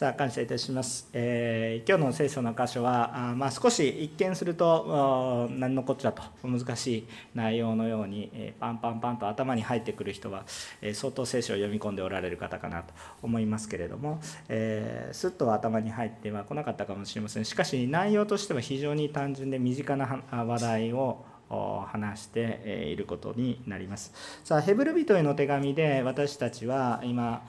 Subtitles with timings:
[0.00, 10.44] さあ感謝いたします、えー、今日の聖書の箇所はあ、まあ、少し一見すると何のこっちゃと難しい内容のように、えー、パンパンパンと頭に入ってくる人は、
[10.80, 17.44] えー、相当聖書を読み込んでおられる方かなと思いますけれども、えー、すっと頭に入っては来なかったかもしれません。
[17.44, 24.12] しかし内容としては非常に単純で身近な話題を話していることになります。
[24.44, 27.42] さあヘブル人への手紙で私たちは今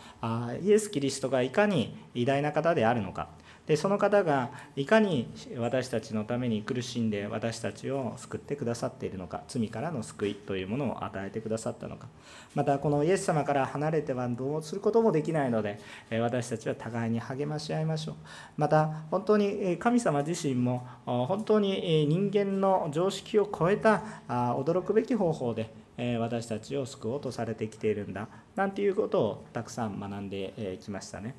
[0.61, 3.29] イエス・キリストがいかに偉大な方であるのか
[3.67, 12.07] でその方がいかに私たちのために苦しんで私たちを救ってくださっているのか罪からの救いというものを与えてくださったのか
[12.55, 15.79] またこのイエス様から離れてはどうすることもできないので
[16.19, 18.15] 私たちは互いに励まし合いましょう
[18.57, 25.71] また本当に神様自身も本当に人間の常識を超えた驚くべき方法で
[26.19, 31.35] 私たちを救おうとされてきているんだなんていうことをたくさん学んできましたね。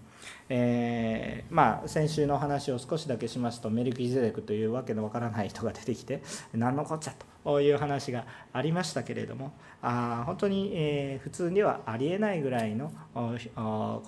[0.49, 9.53] えー、まあ先週の話を少しだけしますとメルキゼデクというわけのわからない人が出てきて 何のこっちゃという話がありましたけれども
[9.83, 13.35] あ本当に、えー、普通にはありえないぐらいのこ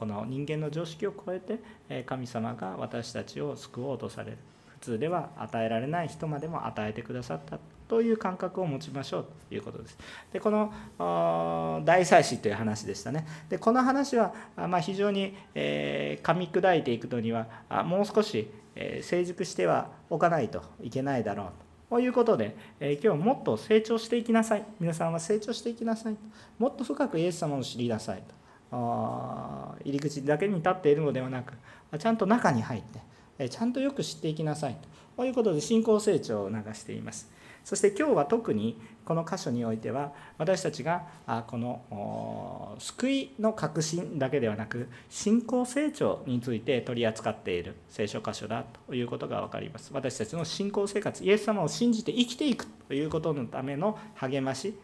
[0.07, 4.39] の人間の常識を超えて神様が私たちを救おうとされる。
[4.69, 7.59] 普通では与えられない人までも与えてくださった。
[7.89, 9.99] という感覚を持ちましょうということです。
[10.33, 13.27] でこの大祭司という話でしたね。
[13.49, 17.47] でこの話は、まあ、非常に、えー、噛み砕いていくのには
[17.85, 21.47] もう少し、えー、成熟してはおかないといけないだろう
[21.91, 26.17] ということで、えー、今日もっと成長していきなさい皆さんは成長していきなさい
[26.59, 28.23] もっと深くイエス様を知りなさい
[28.71, 31.53] と入り口だけに立っているのではなく
[31.99, 32.99] ちゃんと中に入って
[33.39, 34.77] えちゃんとよく知っていきなさい
[35.17, 37.31] ということで信仰成長を促しています。
[37.65, 41.07] そして今日は特にこの箇所においては私たちが
[41.47, 49.91] この救いの確信だけではなく信仰成長について取り扱っている聖書箇所だということが分かります。
[49.93, 54.79] 私たちの信仰生活イエス様を信じて生きていくということのための励まし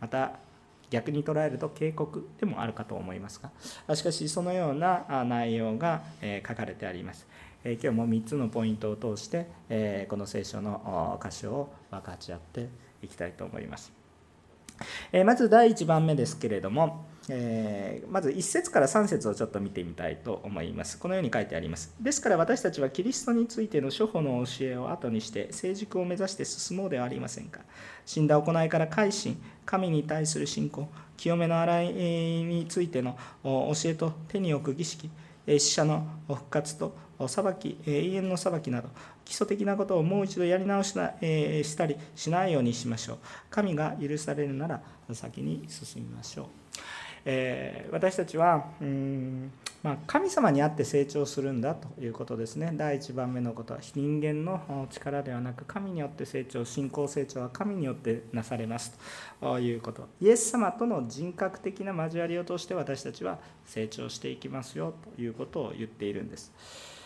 [0.00, 0.38] また
[0.90, 3.40] 逆に捉えると警告でもあるかと思います
[3.86, 6.02] がしかしそのような内容が
[6.46, 7.26] 書かれてあります。
[7.64, 12.68] 今日も3つのポイントを通してこの聖書の箇所を分かち合って
[13.02, 13.92] いきたいと思います。
[15.24, 17.06] まず第1番目ですけれども
[18.10, 20.98] まず1節から3節をちょっと見てみたいと思います。
[20.98, 21.94] このように書いてあります。
[21.98, 27.60] ですから私たちはキリストについての諸法の教えを後にして成熟を目指して進もうではありませんか。
[28.04, 29.40] 死んだ行いから改心。
[29.64, 30.86] 神に対する信仰。
[31.16, 35.08] 清めの洗いについての教えと手に置く儀式。
[35.46, 36.96] 死者の復活と
[37.28, 38.88] 裁き永遠の裁きなど
[39.24, 43.18] 基礎的なことをもう一度やり直しな、えしたりしないようにしましょう。
[43.50, 44.82] 神が許されるなら
[45.12, 46.46] 先に進みましょう、
[47.24, 49.52] えー、私たちはうん
[49.84, 52.70] まあ、神様にあって成長するんだということですね。
[52.72, 58.98] 第1番目のことは人間の力ではなく神によって成長信仰成長は神によってなされます
[59.42, 60.08] ということ。
[60.22, 66.50] イエス様との人格的な交わりを通して私たちは成長していきますよということを言っているんです。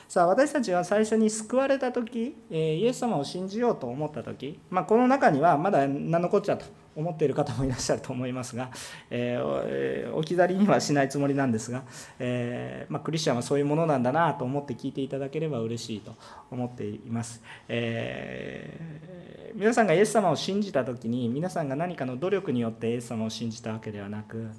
[0.08, 6.64] さあ私たちは最初に救われた時イエス様を信じようと思った時、まあ、この中にはまだ何のこっちゃと。
[6.98, 8.70] 思っている方もいらっしゃると思いますが、
[9.08, 11.84] えー、置き去りにはしないつもりなんですが、
[12.18, 16.12] えー、まあ、クリスチャンはそういうものなんだなと思って聞いていただければ嬉しいと
[16.50, 24.50] 思っています、えー、皆さんがイエス様を信じた時に皆さんが何かの努力によってイエス様を信じたわけではなく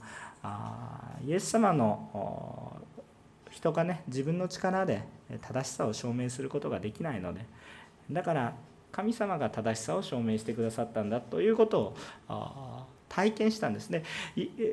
[0.41, 2.81] あイエス様の
[3.51, 5.03] 人がね自分の力で
[5.41, 7.45] 正しさを証明することができないので
[8.09, 8.53] だから
[8.91, 11.95] 神様が正しさを証明してくださったんだということ
[12.27, 14.03] を体験したんですね。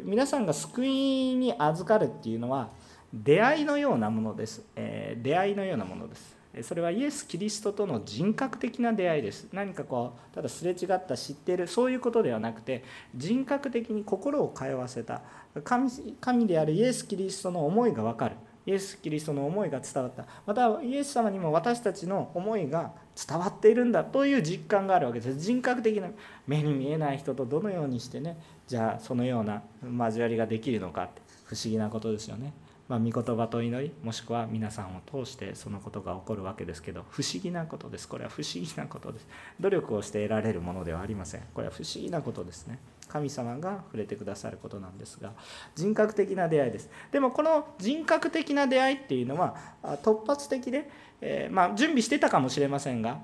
[0.04, 2.70] 皆さんが救いに預かるっていうのは
[3.12, 6.36] 出会いのようなものです、え、出会いのようなものです。
[6.62, 9.46] それはイエス・キリストとの人格的な出会いです。
[9.52, 12.82] 何かこうただすれ違った知っているそういうことではなくて
[13.14, 15.22] 人格的に心を通わせた。
[15.64, 15.90] 神
[16.20, 18.36] 神であるイエス・キリストの思いが分かる。
[18.66, 26.08] イエス・キリストの思いが伝わったまたイエス様にも私たちの思いが伝わっているんだという実感があるわけです人格的な
[26.46, 28.36] 目に見えない人とどのようにしてね
[28.66, 32.52] じゃあそのような交わりができるのかって不思議なことですよね。
[32.88, 38.08] まあ、御言葉と祈りもしくは皆さんを通してそのことが起こるわけですけど不思議なことです。
[38.08, 39.26] これは不思議なことです。
[39.60, 41.42] 努力をして得られるものではありません。
[41.52, 42.78] これは不思議なことですね。
[43.08, 45.32] 神様が触れてくださることなんですが
[45.76, 46.90] 人格的な出会いです。
[47.12, 49.56] でもこの人格的な出会いっていうのは
[50.02, 50.90] 突発的で、
[51.20, 53.18] えー、まあ、準備してたかもしれませんが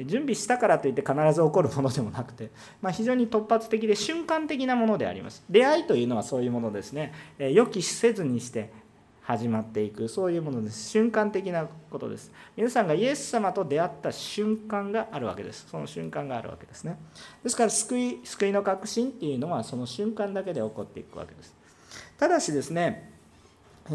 [0.00, 2.50] 準備したからといって必ず起こるものでもなくて、
[2.80, 5.44] まあ、非常に突発的で瞬間的なものであります。
[5.48, 8.72] 出会いというのはそういうものですね、えー、予期せずにして
[9.24, 10.90] 始まっていくそういうものです。
[10.90, 12.32] 瞬間的なことです。
[12.56, 15.66] 皆さんがイエス様と出会った瞬間があるわけです。
[15.70, 16.98] その瞬間があるわけですね。
[17.42, 21.54] ですから救い救いの確信っていうのはその瞬間だけで起こっていくわけです。
[22.18, 23.12] ただしですね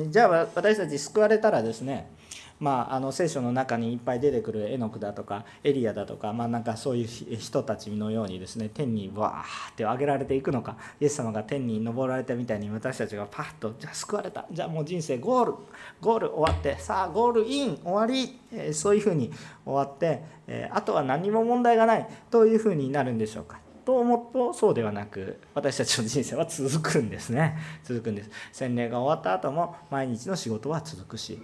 [0.09, 2.09] じゃあ私たち救われたらですね
[2.59, 7.07] まあ、あの聖書の中にいっぱい出てくるエノクだとかエリアだとか、まあ、なんかそういう
[7.37, 15.53] 人たちのようにですね天にわーって上げられていくのかイエス様が天に昇られたみたいに私たちがパッとじゃあ救われたじゃあもう人生ゴール
[16.01, 19.31] ゴール終わってさあゴールイン終わり、えー、そういうふうに
[19.63, 23.59] 終わって、えー、あとは何も問題がないというふうになるんでしょうか。
[23.87, 31.39] と思うとそうではなく私たちの人生は続くんですね続くんです洗礼が終わった後も毎日の仕事は続くし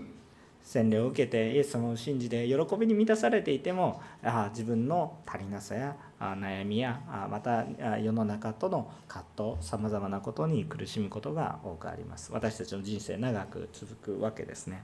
[0.64, 7.66] 洗礼を受けてイエス様を信じて喜びに満たされていてもあ自分の足りなさやあ悩みやあまた
[8.00, 14.84] 世の中との葛藤さまざまなことに苦しむことが多くあります私たちの人生長く続くわけですね。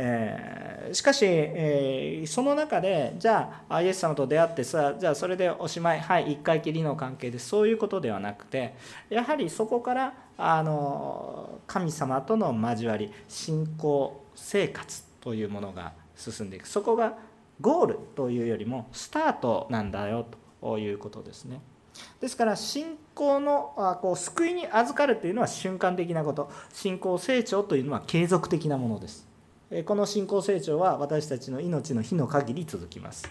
[0.00, 8.74] えー、しかし、えー、その中でじゃあイエス様と出会ってさじゃあそれでおしまいはい一回きりの関係でそういうことではなくて
[9.10, 16.68] やはりそこからあの神様との交わり信仰生活というものが進んでいく。
[16.68, 17.18] そこが
[17.60, 20.26] ゴールというよりもスタートなんだよ
[20.60, 21.60] ということですね。
[22.20, 26.50] ですから信仰のこう救いに預かるというのは瞬間的なこと。
[26.72, 29.26] 信仰成長というのは継続的なものです。
[29.84, 33.28] この信仰成長は私たちの命の日の限り続きます。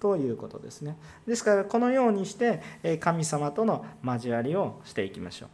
[0.00, 0.96] ということですね。
[1.26, 2.62] ですからこのようにして
[3.00, 5.48] 神様との交わりをしていきましょう。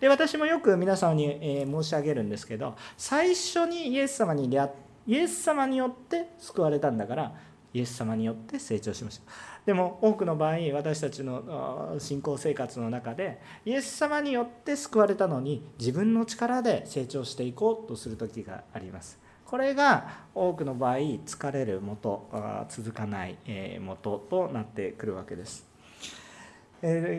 [0.00, 4.70] で私もよく皆様に、え申し上げるんですけど最初にイエス様に出会
[5.06, 7.34] イエス様によって救われたんだから
[7.72, 9.24] イエス様によって成長しました。
[9.66, 19.18] でも多くの場合私たちの信仰生活の中でイエス様によって救われたのに自分の力で成長していこうとする時があります。
[19.44, 22.28] これが多くの場合疲れるもと
[22.68, 23.36] 続かない
[23.80, 25.73] もととなってくるわけです。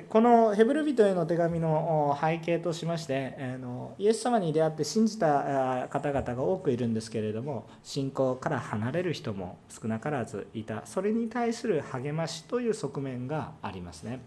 [0.09, 3.35] このヘブル人への手紙の背景としまして
[3.97, 14.19] イエス様に出会って信じた方々が多くいるんですけれども信仰から離れる人も少なからずいたそれに対する励ましという側面がありますね。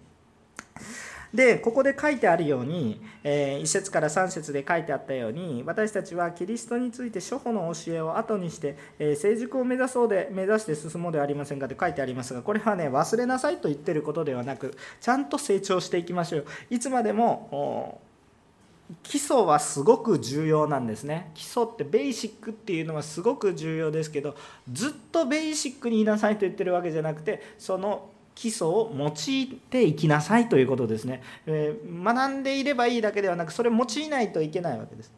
[1.33, 16.47] でここで書いてあるように、えー、1節から3節で書いてあったように私たちはキリストについて諸法の教えを後にして、えー、成熟を目指そうで目指して進もうではありませんかって書いてありますがこれはね忘れなさいと言ってることではなくちゃんと成長していきましょう。
[16.71, 18.01] いつまでも
[19.03, 21.31] 基礎はすごく重要なんですね。
[21.35, 24.35] 基礎ってベーシックっていうのはすごく重要ですけど
[24.73, 35.12] ずっとベーシックにいなさいと言ってるわけじゃなくてその基礎を用いていきなさいということですね、えー、学んでいればいいだけではなくそれを用いないといけないわけです。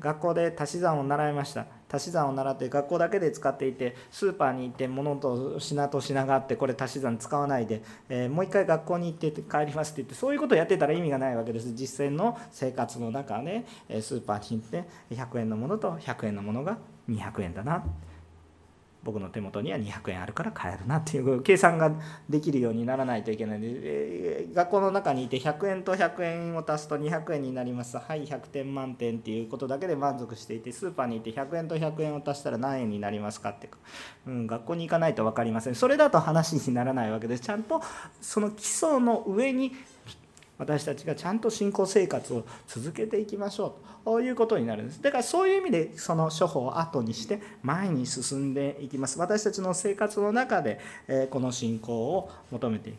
[0.00, 1.66] 学校で足し算を習いました。
[1.88, 11.72] 足し算を習って学校だけで使っていてスーパーに行って物と品と品があってこれ足し算使わないで、えー、もう一回学校に行って帰りますって言ってそういうことをやってたら意味がないわけです。
[11.72, 13.64] 実践の生活の中で、ね、
[14.00, 16.78] スーパーに行って100円のものと100円のものが
[17.08, 17.84] 200円だな。
[19.04, 21.92] 僕の手元には200円あるから買えるなっていう計算が
[22.28, 27.98] できるようにならないといけないので、えー、学校の中にいて100円と100円を足すと200円になります。
[27.98, 33.68] はい100点満点っていうことだけで満足していてスーパーにいて100円と100円を足したら何円になりますかって、
[34.26, 35.74] うん、学校に行かないと分かりません。
[35.74, 37.42] それだと話にならないわけです。
[37.42, 37.82] ちゃんと
[38.20, 39.72] その基礎の上に
[40.62, 45.02] 私たちがちゃんと信仰生活を続けていきましょうということになるんです。
[45.02, 49.18] だからそういう意味でその処方を後にして前に進んでいきます。
[49.18, 50.78] 私たちの生活の中で
[51.30, 52.96] この信仰を求めていく。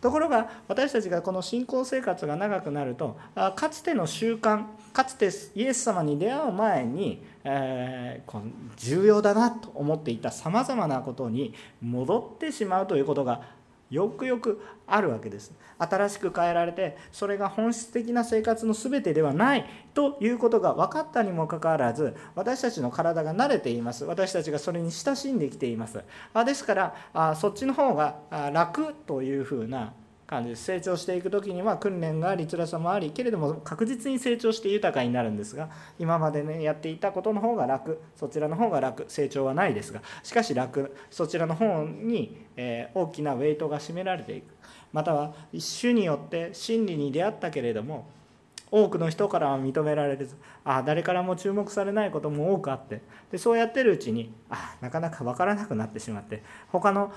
[0.00, 4.64] ところが私たちがこの信仰生活が長くなるとかつての習慣
[4.94, 8.40] かつてイエス様に出会う前に、えー、
[8.76, 13.42] 重要だなと思っていたさまざまなことに戻ってしまうということが
[13.90, 15.52] よくよくあるわけです。
[15.78, 24.04] 新しく変えられてそれが本質的な生活の全てではないということが分かったにもかかわらず私たちの体が慣れています。
[24.04, 26.02] 私たちがそれに親しんできています。
[26.44, 28.16] ですからそっちの方が
[28.52, 29.94] 楽というふうな
[30.30, 35.68] 感じです成長していく時には訓練があり辛さもありけれども確実に成長して豊かになるんですが
[35.98, 44.54] 今までねやっていたことの方が楽そちらの方が楽成長はないですがしかし楽そちらの方に、えー大きなウェイトが占められていく。
[44.92, 45.34] または
[45.80, 48.06] 種によって真理に出会ったけれども
[48.70, 57.12] 多くの人からは認められずあ誰からも注目されないことも多くあってでそうやってるうちにあなかなか分からなくなってしまって他の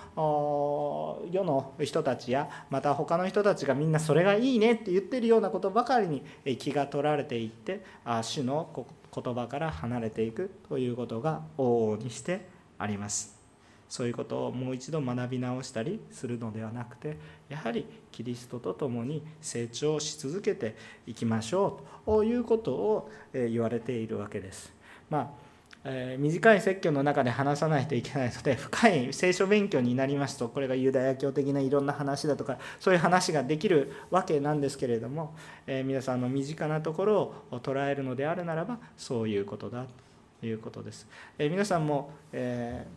[1.32, 6.24] 世の人たちやまた他の人たちがみんなそれがいいねって言ってるようなことばかりに
[6.58, 12.48] 気が取られていってあ主の言葉から離れていくということが往々にして
[12.80, 13.43] あります。
[13.94, 17.16] そういうことをもう一度学び直したりするのではなくて
[17.48, 24.74] やはりキリストと共に成長し続けていきましょうということを言われているわけです。
[25.12, 25.30] まあ
[25.86, 35.36] え、短い説教の中で話さないといけないので深い聖書勉強になりますとこれがユダヤ教的ないろんな話だとかそういう話ができるわけなんですけれども、
[35.68, 39.86] え、皆さんの身近なところを捉えるのであるならばそういうことだ
[40.40, 41.06] ということです。
[41.38, 42.88] え、皆さんも、え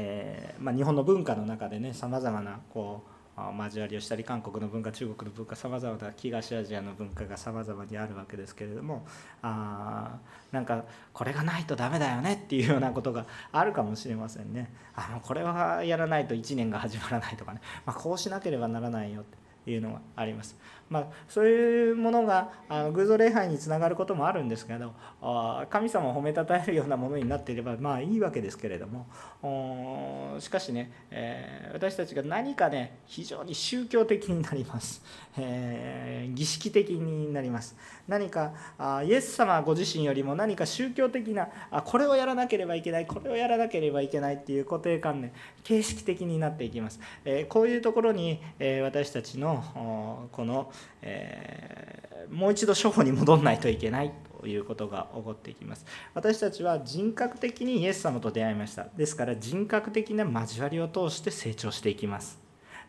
[0.00, 9.04] えまあ、日本の文化の中でねさまざまなこう交わりをしたり韓国の文化中国の文化さまざまな東アジアの文化がさまざまにあるわけですけれども
[9.42, 10.18] あ
[10.52, 19.24] なんかこれがないとダメだよねっていうようなことがあるかもしれませんねあのこれはやらないと1年が始まらないとかね、まあ、こうしなければならないよっ
[19.64, 20.56] ていうのがあります。
[20.90, 24.92] まあ、そういうものがあの偶像礼拝につながることもあるんですけど
[25.70, 29.06] 神様を褒めたたえるようなものになっていればまあいいわけですけれども
[30.40, 35.02] しかしね、えー、私たちが何かね非常に宗教的になります、
[35.36, 37.76] えー、儀式的になります。
[38.08, 55.84] 何かあイエス様ご自身よりも何か宗教的なあこれをやらなければいけないこれをやらなければいけないっていう固定観念形式的になっていきます、えー、こういうところに、え私たちのこのえー、もう一度初歩に戻んないといけないということが起こっていきます。
[56.14, 58.86] 私たちは人格的にイエス様と出会いました。
[58.96, 62.47] ですから人格的な交わりを通して成長していきます。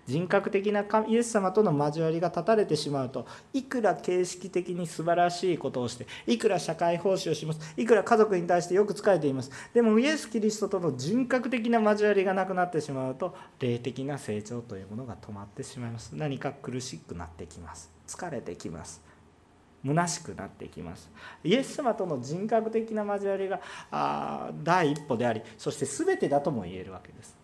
[0.09, 16.15] 人格的なイエス様との交わりが断たれてしまうといくら形式的に素晴らしいことをしていくら社会奉仕をしますいくら家族に対してよく仕えていますでもイエス・キリストとの人格的な交わりがなくなってしまうと霊的な成長というものが止まってしまいます。
[16.15, 17.91] 何か苦しくなってきます。
[18.07, 19.01] 疲れてきます。
[19.85, 21.09] 虚しくなってきます。
[21.43, 23.61] イエス様との人格的な交わりが
[23.91, 27.38] あ第一歩でありそして全てだとも言えるわけです。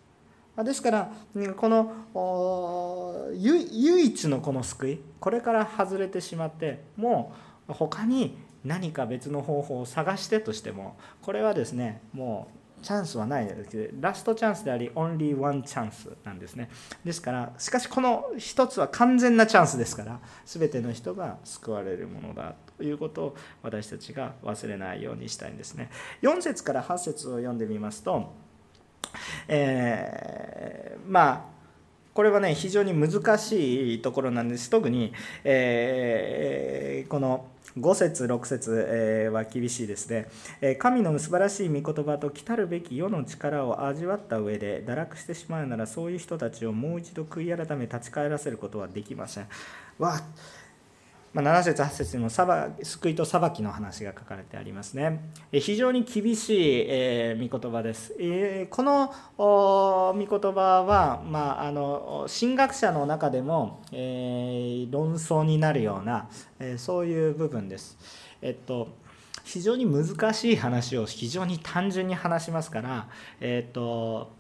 [0.64, 1.12] ですから
[1.58, 7.34] この唯一のこの救いこれから外れてしまっても
[7.68, 16.70] う他に何か別の方法を探してとしてもこれはですねもうチャンスはないですけどラストチャンスでありオンリーワンチャンスなんですね。
[17.04, 25.90] ですからしかしこの一つは完全なチャンスですから全ての人が救われるものだということを私たちが忘れないようにしたいんですね。
[26.22, 28.34] 4節から8節を読んでみますと
[29.48, 31.56] えー、まあ
[32.14, 34.70] これはね非常に難しいところなんです。
[34.70, 37.48] 特に、えー、この
[37.78, 40.30] 5節6節、えは厳しいですね、
[40.62, 49.48] え神の素晴らしい御言葉と来たるべき世の力を味わった上で堕落してしまうならそういう人たちをもう一度悔い改め立ち返らせることはできません。
[50.00, 50.22] わ
[51.36, 55.32] まあ、7節8節にも救いと裁きの話が書かれてありますね。
[55.52, 58.16] 非常に厳しい、えー、御言葉です。
[58.18, 67.98] えー、この御言葉は、まあ、あの神学者の中でも、えー、論争になるような、えそういう部分です。
[68.42, 68.88] えっと
[69.44, 73.10] 非常に難しい話を非常に単純に話しますから、
[73.42, 74.32] えっと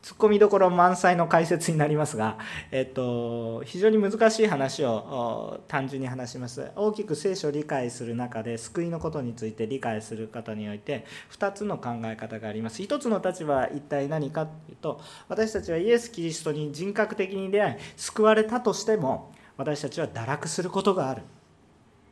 [0.00, 2.38] ツッコミどころ満載の解説になりますが、
[2.70, 6.70] えっと、非常に難しい話を単純に話します。
[6.76, 12.82] 大きく聖書を理解する中で救いのことについて理解する方において2つの考え方があります。
[12.82, 21.22] 1つの立場は一体何かというと私たちはイエス・キリストに人格的に出会い救われたとしても私たちは堕落することがある。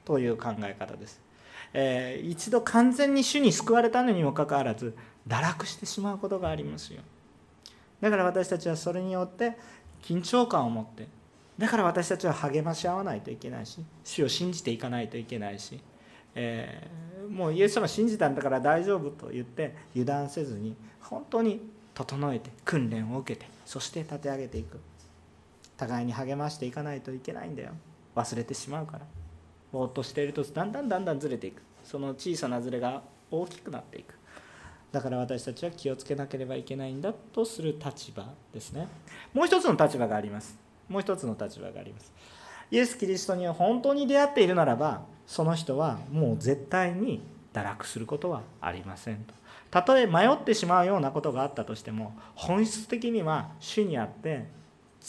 [0.06, 1.20] という考え方です、
[1.74, 4.96] えー、一度完全に主に救われたのにもかかわらず
[5.28, 7.02] 堕落してしまうことがありますよ。
[8.06, 9.56] だから私たちはそれによって
[10.02, 11.08] 緊張感を持って
[11.58, 15.80] だから私たちは励まし合わないといけないし主を信じていかないといけないし、
[16.34, 21.60] えー、もうイエス様信じたんだから大丈夫と言って油断せずに本当に
[21.94, 24.78] 整えて訓練を受けてそして立て上げていく。
[25.76, 27.72] 互いに励ましていかないといけないんだよ。
[28.14, 29.06] 忘れてしまうから。
[29.72, 31.62] ぼーっとしているとだんだんだんだんずれていく。
[31.84, 34.14] その小さなずれが大きくなっていく。
[34.96, 38.88] だから私たちは気をつけなければいけないんだとする立場ですね。
[39.34, 40.58] もう一つの立場があります。
[40.88, 42.10] もう一つの立場があります。
[42.70, 47.20] イエス・キリストに本当に出会っているならばその人はもう絶対に
[47.52, 49.34] 堕落することはありませんと。
[49.70, 54.46] たとえ迷ってしまうようなことがあったとしても本質的には主にあって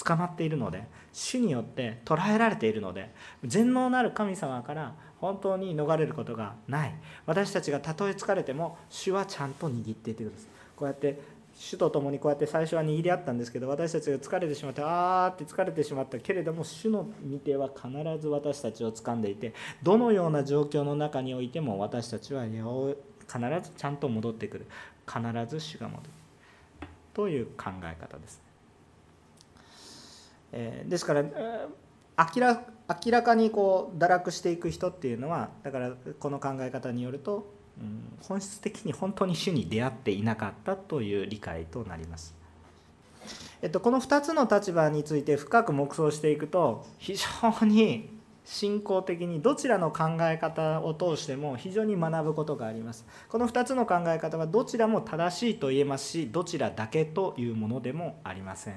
[0.04, 3.10] 捕まっているので主によって捉えられているので
[3.46, 6.94] 全能なる神様から本当に逃れることがない。
[7.26, 10.48] 私たちがたとえ疲れても主はちゃんと握っていてください。
[10.76, 11.20] こうやって
[11.56, 17.90] 主と共にこうやって最初は握り合ったんですけど私たちが疲れてしまってあーって疲れてしまったけれども主の御手は必
[18.22, 22.60] ず私たちを掴んでいてどのような状況の中においても私たちは必
[23.64, 24.68] ずちゃんと戻ってくる。
[25.08, 26.10] 必ず主が戻る。
[27.14, 28.42] という考え方です。
[30.52, 31.24] えー、ですから
[32.18, 42.36] 明ら明らかにこう堕落していく人っていうのはだからこの考え方によるとうん、本質的に本当に主に出会っていなかったという理解となります。
[43.62, 48.10] えっと、この2つの立場について深く黙想していくと非常に
[48.46, 53.06] 信仰的にどちらの考え方を通しても非常に学ぶことがあります。
[53.30, 58.76] この2つの考え方はどちらも正しいと言えますしどちらだけというものでもありません。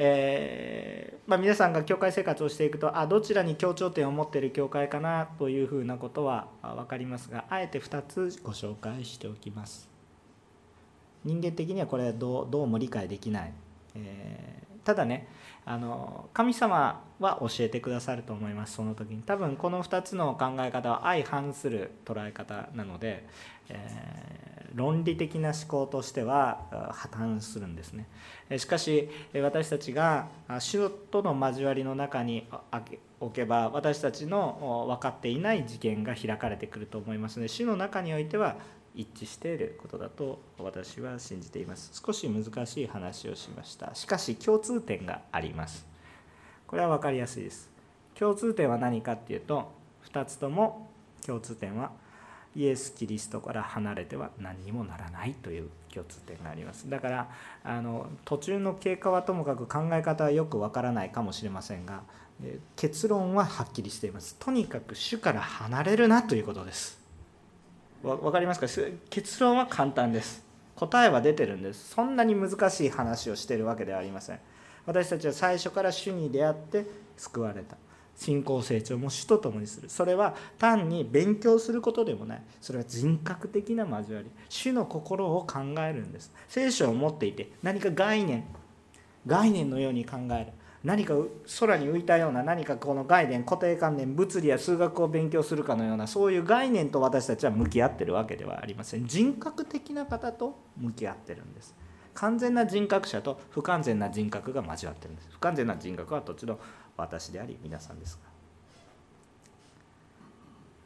[0.00, 9.88] えー、まあ、皆さんが教会生活をしていくとあどちらに協調点を持っている教会かなというふうなことは分かりますがあえて2つご紹介しておきます。
[11.24, 13.52] 人間的にはこれどうどうも理解できない、
[13.96, 15.28] え、ただね
[15.66, 19.20] あの神様は教えてくださると思いますその時に。
[19.22, 23.26] 多分この2つの考え方は相反する捉え方なので、
[23.68, 26.62] えー、論理的な思考としては
[26.94, 28.08] 破綻するんですね。
[28.56, 30.28] しかし私たちが
[30.58, 32.48] 主との交わりの中に
[33.20, 38.56] 置けば私たちの分かっていない事件が開かれてくると思いますので主の中においては
[38.94, 41.90] 一致していることだと私は信じています。
[42.04, 43.94] 少し難しい話をしました。
[43.94, 45.86] しかし共通点があります。
[46.66, 47.70] これは分かりやすいです。
[48.14, 49.72] 共通点は何かっていうと
[50.12, 50.90] 2つとも
[51.24, 51.92] 共通点は
[52.56, 56.90] イエス・キリストから離れては何にもならないという共通点があります。
[56.90, 57.30] だから
[57.62, 62.02] あの途中の経過はともかく考え方はよくわからないかもしれませんが
[62.76, 64.36] 結論ははっきりしています。
[64.38, 66.97] とにかく主から離れるなということです。
[68.02, 68.66] 分かりますか？
[69.10, 70.44] 結論は簡単です。
[70.76, 71.94] 答えは出てるんです。
[71.94, 74.38] そんなに難しい話をしてるわけではありません。
[74.86, 76.86] 私たちは最初から主に出会って
[77.16, 77.76] 救われた。
[78.16, 79.88] 信仰成長も主と共にする。
[79.88, 82.42] それは単に勉強することでもない。
[82.60, 84.30] それは人格的な交わり。
[84.48, 86.32] 主の心を考えるんです。
[86.48, 88.44] 聖書を持っていて何か概念。
[89.26, 90.52] 概念のように考える。
[90.84, 91.14] 何か
[91.58, 99.06] 空に浮いたような何かこの概念固定観念物理や数学を勉強するかのようなそういう概念と私たちは向き合ってるわけではありません。
[99.06, 101.74] 人格的な方と向き合ってるんです。
[102.14, 105.28] 完全な人格者と不完全な人格が交わってるんです。
[105.32, 106.58] 不完全な人格はどっちの
[106.96, 108.28] 私であり皆さんですが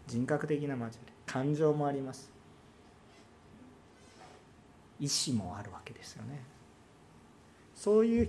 [0.07, 1.13] 人格的な交わり。
[1.27, 2.31] 感情もあります。
[5.01, 6.43] 意志もあるわけですよね。
[7.75, 8.29] そういう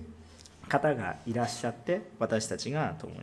[0.68, 3.22] 方がいらっしゃって私たちが共に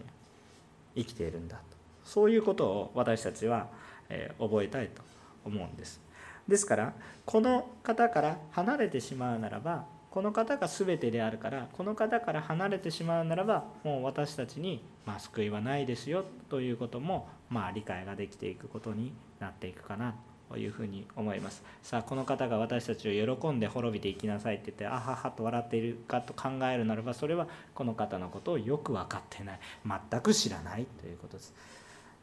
[0.96, 1.62] 生きているんだと。
[2.04, 3.68] そういうことを私たちは、
[4.08, 5.02] え覚えたいと
[5.44, 6.00] 思うんです。
[6.48, 6.92] ですから
[7.24, 20.29] この方から離れてしまうならばこの方が全てであるからこの方から離れてしまうならばもう私たちに、ま、救いはないですよということも、まあ、理解ができていくことになっていくかなと。
[20.50, 21.62] というふうに思います。
[21.82, 29.60] さあこの方が私たちを喜んで滅びていきなさいって言ってあははと笑っているかと考えるならばそれはこの方のことをよく分かってない。
[30.10, 31.54] 全く知らないということです。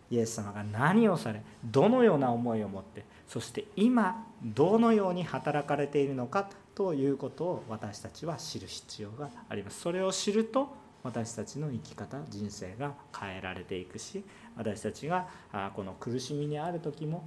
[0.09, 9.81] イエス様が何をされどのような思いを持ってそして今どのように働かれているのかということを私たちは知る必要があります。
[9.81, 10.69] それを知ると
[11.03, 14.23] 私たちの生き方人生が変えられていくし
[14.57, 15.27] 私たちが
[15.75, 17.25] この苦しみにある時も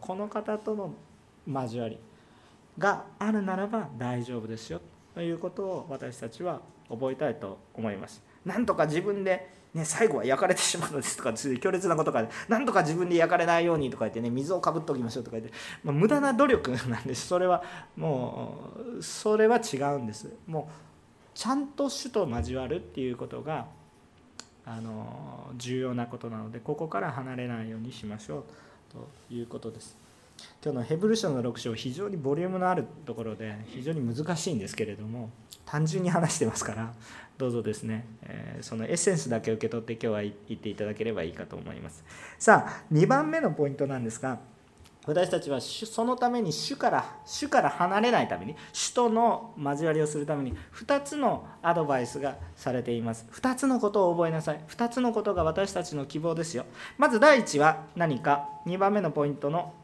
[0.00, 0.94] この方との
[1.46, 1.98] 交わり
[2.78, 4.80] があるならば大丈夫ですよ
[5.14, 8.22] ということを私たちは覚えたいと思います。
[8.44, 17.26] なんとか自分で、ね、最後は焼かれてしまうのですとか強烈なことがなんとか自分で焼かれないようにとか言ってね水をかぶっておきましょうとか言って、まあ、無駄な努力なんです。
[17.26, 17.62] それは
[17.96, 20.28] もうそれは違うんです。
[20.46, 20.72] もう
[21.34, 23.66] ちゃんと主と交わるっていうことが
[24.64, 28.44] あの重要なことなのでここから離れないようにしましょう。
[28.92, 30.02] ということです。
[30.62, 35.30] 今日のヘブル書の6章非常にボリュームのあるところで非常に難しいんですけれども
[35.66, 36.92] 単純に話してますから
[37.38, 42.04] どうぞですね、え、そのエッセンスだけ受け取って今日は言っていただければいいかと思います
[42.38, 44.38] さあ2番目のポイントなんですが
[45.04, 53.26] 私たちはそのために主から主から離れないために主との交わりをするために2つのアドバイスがされています。
[53.32, 54.60] 2つのことを覚えなさい。
[54.68, 56.66] 2つのことが私たちの希望ですよ。
[56.98, 58.48] まず第1は何か。
[58.64, 59.74] 2番目のポイントの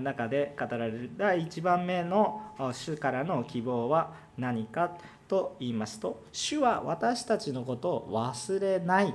[0.00, 1.10] 中で語られる。
[1.18, 2.40] 第1番目の
[2.72, 4.96] 主からの希望は何か
[5.28, 9.14] と言いますと主は私たちのことを忘れない。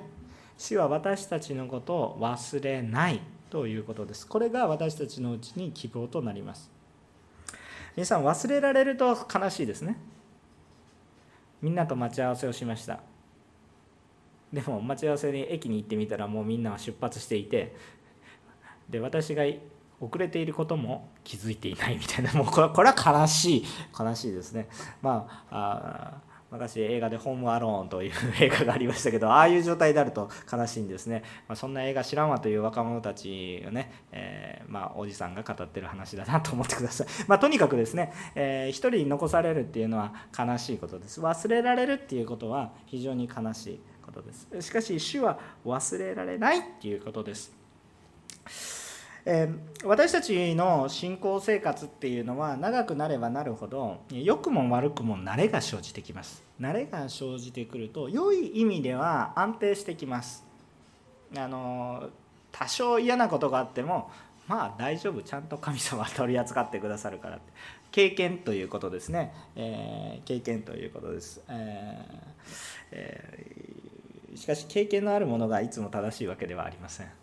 [0.59, 3.19] 主は私たちのことを忘れない。
[3.53, 4.25] ということです。
[4.25, 6.71] これが私たちのうちに希望となります。
[7.95, 9.95] 皆さん忘れられると悲しいですね。
[11.61, 13.01] みんなと待ち合わせをしました。
[14.51, 17.75] でも待ち合わせに駅に行ってみたらもうみんなは出発していて
[18.89, 19.43] で私が
[20.01, 22.33] 遅れていることも気づいていないみたいな。
[22.33, 24.67] もうこれこれは悲しい悲しいですね。
[24.99, 41.21] まああ昔映画で「ホームアローン」という映画がありましたけどああいう状態であると悲しいんですね、まあ、そんな映画知らんわという若者たちをね、えー、まあ、おじさんが語ってる話だなと思ってください、 まあ、とにかくですね、えー、一人残されるっていうのは悲しいことです。
[41.21, 44.61] 忘れられるっていうことは非常に悲しいことです。
[44.61, 48.82] しかし主は忘れられないっていうことです。
[49.25, 56.43] えー、私たちの信仰生活っていうのは長くなればなるほど良くも悪くも慣れが生じてきます。
[56.59, 60.45] 慣れが生じてくると良い意味では安定してきます。
[61.37, 62.09] あの
[62.51, 64.11] 多少嫌なことがあっても
[64.47, 65.21] まあ大丈夫。
[65.23, 67.53] ちゃんと神様は取り扱ってくださるからって。
[67.93, 77.22] 経験ということですね、えー、経験ということです、えーえー、しかし経験のあるものがいつも正しいわけではありません。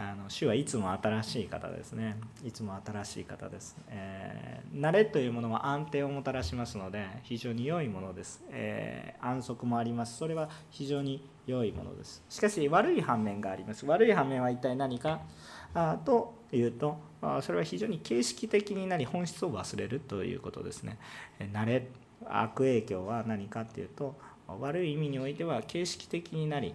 [0.00, 2.16] あの主はいつも新しい方ですね。
[2.44, 10.16] いつも新しい方です、えー、慣れというものは安定をもたらしますので非常に良いものです、えー、安息もあります。
[10.16, 12.22] それは非常に良いものです。
[12.28, 13.84] しかし悪い反面があります。
[13.86, 15.20] 悪い反面は一体何か？
[15.74, 16.96] あというと
[17.42, 20.96] それは非常に形式的になり本質を忘れるということですね。
[21.52, 21.88] 慣れ
[22.24, 24.16] 悪影響は何かっていうと
[24.60, 26.74] 悪い意味においては形式的になり、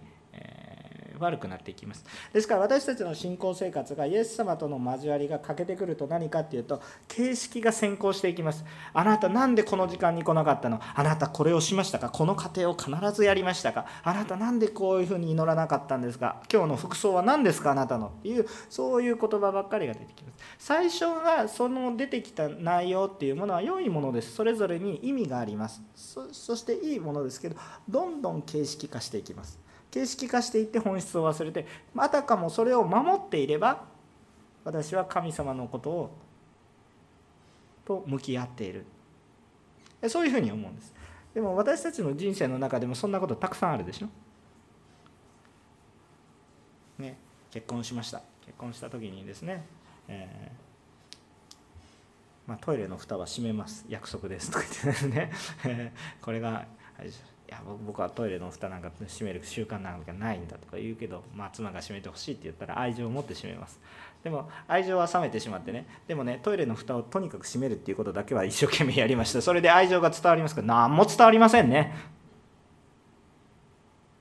[1.18, 2.04] 悪くなっていきます。
[2.32, 8.64] ですから私たちの信仰生活がイエス様との交わりが欠けてくると何かっていうと形式が先行していきます。
[8.92, 10.80] あなた何でこの時間に来なかったの？
[10.94, 12.10] あなたこれをしましたか？
[12.10, 13.86] この過程を必ずやりましたか？
[14.02, 16.42] あなた何でこういうふうに祈らなかったんですか？
[16.52, 17.72] 今日の服装は何ですか？
[17.72, 18.08] あなたの。
[18.08, 20.38] っていうそういう言葉ばっかりが出てきます。
[20.58, 24.32] 最初がその出てきた内容っていうものは良いものです。
[24.34, 25.82] それぞれに意味があります。
[25.94, 27.56] そしていいものですけど
[27.88, 29.58] どんどん形式化していきます。
[29.94, 33.84] 形式化していって本質を忘れてあたかもそれを守っていれば
[34.64, 36.10] 私は神様のことを
[37.84, 38.86] と向き合っている。
[40.08, 40.92] そういうふうに思うんです。
[41.32, 44.08] でも私たちの人生の中でもそんなことたくさんあるでしょ。
[46.98, 47.16] ね
[47.52, 48.20] 結婚しました。
[48.44, 49.64] 結婚した時にですね、
[50.08, 53.84] えーまあ、トイレの蓋は閉めます。
[53.88, 54.50] 約束です。
[54.50, 55.32] とか言ってですね。
[56.20, 56.66] これが
[57.46, 63.78] いや僕はトイレの蓋なんか閉める習慣なんかないんだとか言うけど、まあ、妻が閉めてほしいって言ったら愛情を持って閉めます。
[64.22, 65.86] でも愛情は冷めてしまってね。
[66.08, 69.42] でもねトイレの蓋をとにかく閉めるっていうことだけは一生懸命やりました。
[69.42, 70.62] それで愛情が伝わりますか？
[70.62, 71.94] ら何も伝わりませんね。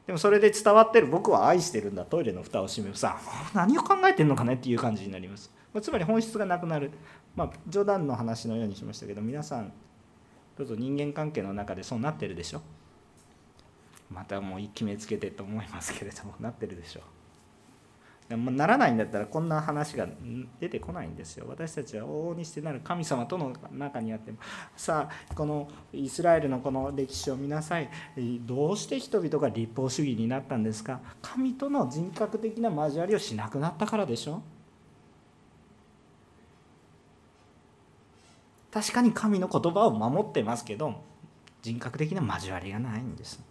[0.05, 1.07] でもそれで伝わってる。
[1.07, 2.03] 僕は愛してるんだ。
[2.03, 3.17] トイレの蓋を閉めるさ
[3.53, 5.49] 何を考えてんのかねっていう感じになります。
[5.81, 6.91] つまり本質がなくなる。
[7.37, 9.71] まあ冗談の話のようにしましたけど皆さん
[10.57, 12.61] どうぞ人間関係の中でそうなってるでしょ。
[14.09, 17.03] またもう決めつけてと思いますけれどもなってるでしょう。
[18.29, 20.07] でもならないんだったらこんな話が
[20.59, 21.45] 出てこないんですよ。
[21.49, 24.37] 私たちは往々にしてなる神様との中にあっても
[24.77, 27.89] さあこのイスラエルのこの歴史を見なさい。
[28.45, 31.01] どうして人々が立法主義になったんですか？
[31.21, 34.41] 神との人格的な交わりをしなくなったからでしょ？
[38.71, 40.95] 確かに神の言葉を守ってますけど
[41.61, 43.43] 人格的な交わりがないんです。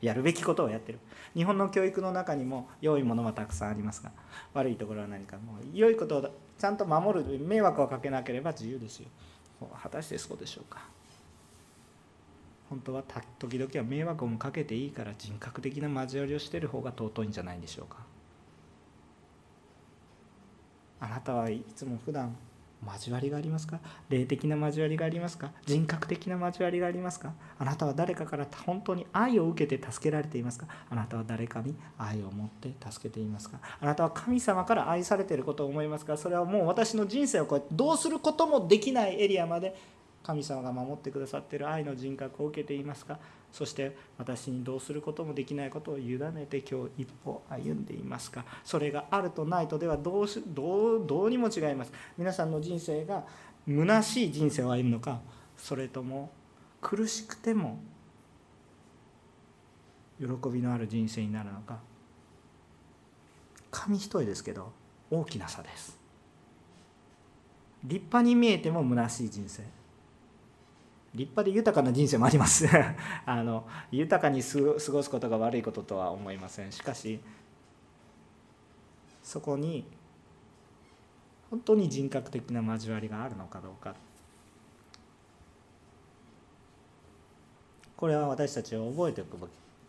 [0.00, 0.98] やるべきことをやってる。
[1.34, 4.12] 日本の教育の中にも良いものはたくさんありますが
[4.54, 9.08] 悪いところは何かもう良いことをちゃんと守る迷惑をかけなければ自由ですよ。
[9.82, 10.80] 果たしてそうでしょうか。
[12.70, 13.02] 本当は
[13.38, 17.96] 時々は迷惑もかけていいから人格的な交わりをしてる方が尊いんじゃないでしょうか。
[21.00, 22.36] あなたはいつも普段
[22.86, 23.80] 交わりがありますか？
[24.08, 25.50] 霊的な交わりがありますか？
[25.66, 27.32] 人格的な交わりがありますか？
[27.58, 30.66] あなたは誰かから本当に愛を受けて助けられていますか？
[30.88, 33.58] あなたは誰かに愛を持って助けていますか？
[33.80, 36.16] あなたは神様から愛されていることを思いますか？
[36.16, 39.76] それはもう私の人生をこうやってどうすることもできないエリアまで
[40.22, 43.18] 神様が守ってくださっている愛の人格を受けていますか？
[43.52, 48.44] そして私にどうすることもできないことを委ねて今日一歩歩んでいますか。
[48.64, 51.92] それがあるとないとではどうしどうどうにも違います。
[52.16, 53.24] 皆さんの人生が
[53.66, 55.20] 虚しい人生を歩むのか
[55.56, 56.30] それとも
[56.80, 57.78] 苦しくても
[60.20, 61.78] 喜びのある人生になるのか。
[63.70, 64.72] 紙一重ですけど
[65.10, 65.98] 大きな差です。
[67.84, 69.62] 立派に見えても虚しい人生。
[71.14, 72.66] 立派で豊かな人生もあります。
[73.24, 74.58] あの豊かに過
[74.92, 76.72] ごすことが悪いこととは思いません。
[76.72, 77.20] しかし
[79.22, 79.84] そこに
[81.50, 83.94] 本当に人格的な交わりがあるのかどうか。
[87.96, 89.46] これは私たちを覚えておくべ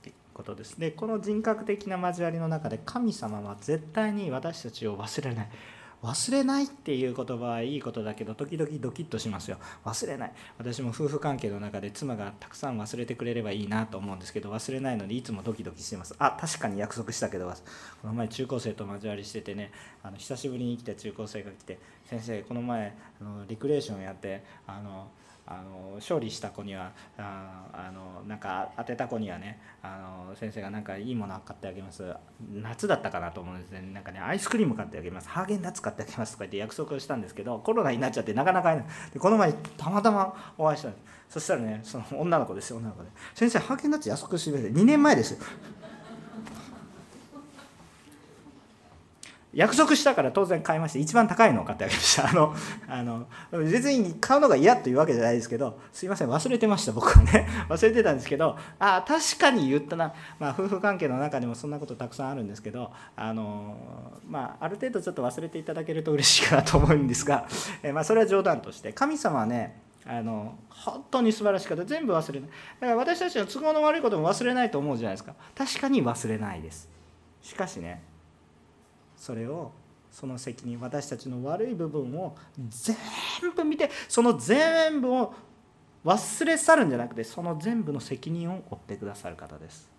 [0.09, 0.79] きことです。
[0.79, 5.49] でこの人格的な交わりの中で神様は絶対に私たちを忘れない。
[6.01, 9.57] 忘れないっていう言葉はいいことだけど時々ドキッとしますよ。
[9.83, 10.31] 忘れない。
[10.57, 16.15] 私も夫婦関係の中で妻がたくさん忘れてくれればいいなと思うんですけど忘れないのでいつもドキドキしてます。
[16.19, 17.49] あ確かに約束したけど
[18.01, 19.71] この前中高生と交わりしててね
[20.03, 25.09] あの久しぶりに来た中高生が来て先生この前あのリクレーションやってあの
[25.49, 32.13] あの勝利した子にはああのなんか当てた子にはねあの先生がなんかいいもの買ってあげます。
[32.53, 33.81] 夏だったかなと思うんですね。
[33.93, 35.27] なんかねアイスクリーム買ってあげます。
[35.27, 38.87] ハーゲンダッツ買ってあげますとか言って約束をしたんですけどコロナになっちゃってなかなか会えない。
[39.13, 41.03] でこの前たまたまお会いしたんです。
[41.29, 45.35] そしたらねその女の子ですよ女の子で「先生ハーゲンダッツ約束してくれて2年前です。
[49.53, 52.29] 約束したから当然買いまして一番高いのを買ってあげました。
[52.29, 52.55] あの
[52.87, 57.47] あの別に買うのが嫌というわけじゃないですけどすいません忘れてました僕はね。
[57.67, 63.75] 忘れてたんですけどああ確かに言ったな、まあ、夫婦関係の中でもそんなことたくさんあるんですけどあの、
[64.27, 67.47] まあ、ある程度ちょっと忘れていただけると嬉しいかなと思うんですが、
[67.81, 71.85] えまあ、それは冗談として神様はねあの本当に素晴らしかった。
[71.85, 72.49] 全部忘れない。
[72.79, 75.35] だから私たちの都合の悪いことも忘れないと思うじゃないですか。
[75.55, 76.89] 確かに忘れないです。
[77.41, 78.01] しかしね
[79.19, 79.71] それを
[80.09, 82.35] その責任私たちの悪い部分を
[82.69, 82.95] 全
[83.55, 85.33] 部見てその全部を
[86.05, 89.91] 忘れ去るんじゃなくてその全部の責任を負ってくださる方です。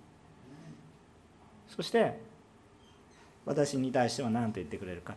[1.69, 2.19] そして
[3.45, 5.15] 私に対しては何と言ってくれるか。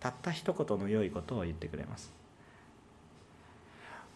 [0.00, 2.12] たった一言の良いことを言ってくれます。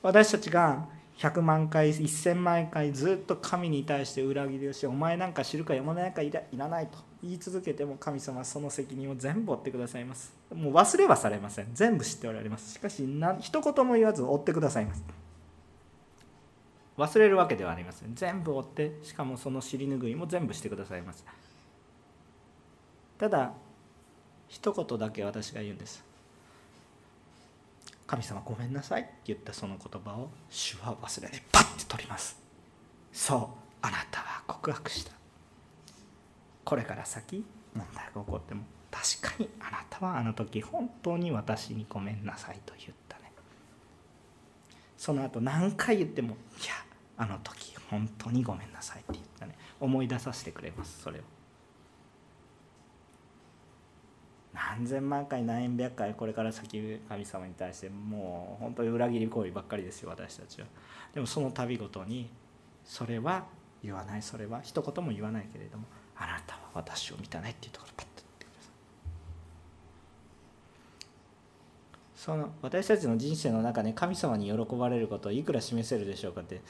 [0.02, 0.88] 私たちが
[1.20, 10.32] 100万回1000万回ずっと神に対して裏切りをしてお前なんか知るか読まないかいらないと言い続けても神様はその責任を全部負ってくださいます。
[10.54, 11.68] もう忘れはされません。
[11.74, 12.72] 全部知っておられます。
[12.72, 13.06] しかし
[13.40, 15.04] 一言も言わず追ってくださいます。
[16.96, 18.14] 忘れるわけではありません。
[18.14, 21.26] 全部追ってしかもその尻拭いも全部してくださいます。
[23.18, 23.52] ただ
[24.48, 26.02] 一言だけ私が言うんです。
[28.10, 32.42] 神様ごめんなさいって言ったその言葉を主は忘れてパッて取ります。
[33.12, 33.38] そう
[33.82, 35.12] あなたは告白した。
[36.64, 43.30] これから先問題が起こっても確かにあなたはあの時本当に私にごめんなさいと言ったね。
[44.96, 46.72] その後何回言ってもいや
[47.16, 49.56] あの時本当にごめんなさいって言ったね。
[49.78, 51.22] 思い出させてくれますそれを。
[54.52, 60.66] 何千万回何百回これから先神様に対してもう本当に裏切り行為ばっかりですよ私たちは。
[61.14, 62.28] でもその度ごとに
[62.84, 63.44] それは
[63.82, 64.22] 言わない。
[64.22, 65.84] それは一言も言わないけれども
[66.16, 68.72] あなたは私を見たねっていうところパッと言ってください。
[72.16, 76.60] その私たちの人生の中で神様に喜ばれることをいくら示せるでしょうかって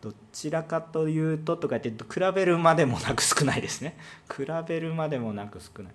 [0.00, 3.96] どちらかというととか言って比べるまでもなく少ないですね。
[4.34, 5.92] 比べるまでもなく少ない。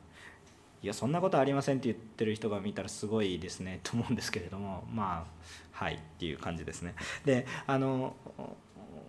[0.86, 6.93] いやそんなことありませんって言ってる人が見たらすごいですね と思うんですけれどもまあはいっていう感じですね。
[7.26, 8.15] であの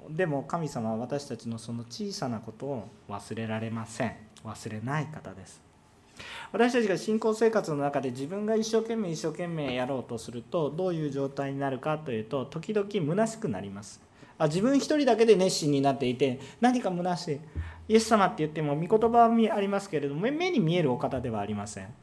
[0.08, 4.16] でも神様は私たちのその小さなことを忘れられません。
[4.42, 5.60] 忘れない方です。
[6.50, 14.00] 私たちが信仰生活の中で自分が一生懸命一生懸命やろうとするとどういう状態になるかというと時々虚しくなります。
[14.38, 17.40] あ自分一人だけで熱心になっていて何か虚しい。
[17.88, 21.94] イエス様って言っても御言葉はありますけれども目に見えるお方ではありません。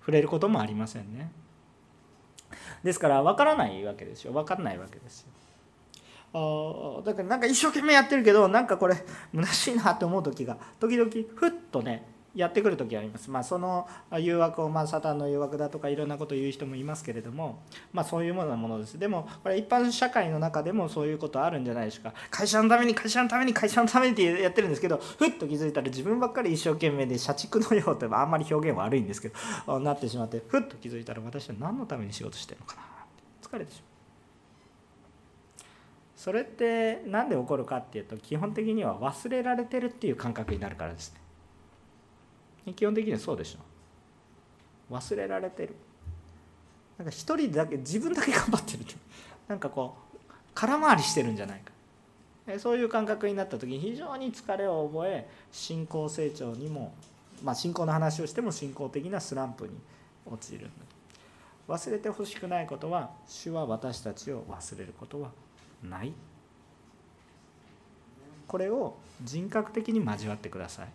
[0.00, 1.30] 触れることもありませんね。
[2.82, 4.32] ですから分からないわけですよ。
[4.32, 5.28] 分かんないわけですよ。
[6.32, 8.94] あだからなんか一生懸命やってるけどなんかこれ
[9.34, 13.30] 虚しいなって思う時が時々ふっとねやってくる時あります。
[13.30, 13.88] まあ、その
[14.18, 17.60] 誘惑を、まあ、サタンの誘惑だとかいろんなことを言う人もいますけれども、
[17.92, 18.98] まあ、そういうものなものです。
[18.98, 22.14] でもこれ一般社会の中でもそういうことあるんじゃないでしょうか。
[22.30, 29.32] 会社のために会社のために会社のためにってやってるんですけどふっと気づいたら自分ばっかり一生懸命で社畜のようってあんまり表現悪いんですけ
[29.66, 32.84] どなってしまってふっと気づいたら私は何のために仕事してるのかなっ
[33.40, 33.90] て疲れてしまう。
[36.16, 41.20] それって何で起こるかっていうと基本的には忘れられてるっていう感覚になるからですね
[42.74, 44.94] 基本的にはそうでしょ。
[44.94, 45.74] 忘れられてる。
[46.98, 48.94] なんか一人だけ自分だけ頑張ってるって
[49.48, 52.58] なんかこう空回りしてるんじゃないか。
[52.58, 56.92] そういう感覚になった時に非常に疲れを覚え信仰成長にも
[57.42, 59.70] まあ信仰の話をしても信仰的なスランプに
[60.26, 60.68] 陥る。
[61.68, 65.30] 忘れてほしくないことは主は私たちを忘れることは
[65.88, 66.12] ない。
[68.48, 70.88] これを人格的に交わってください。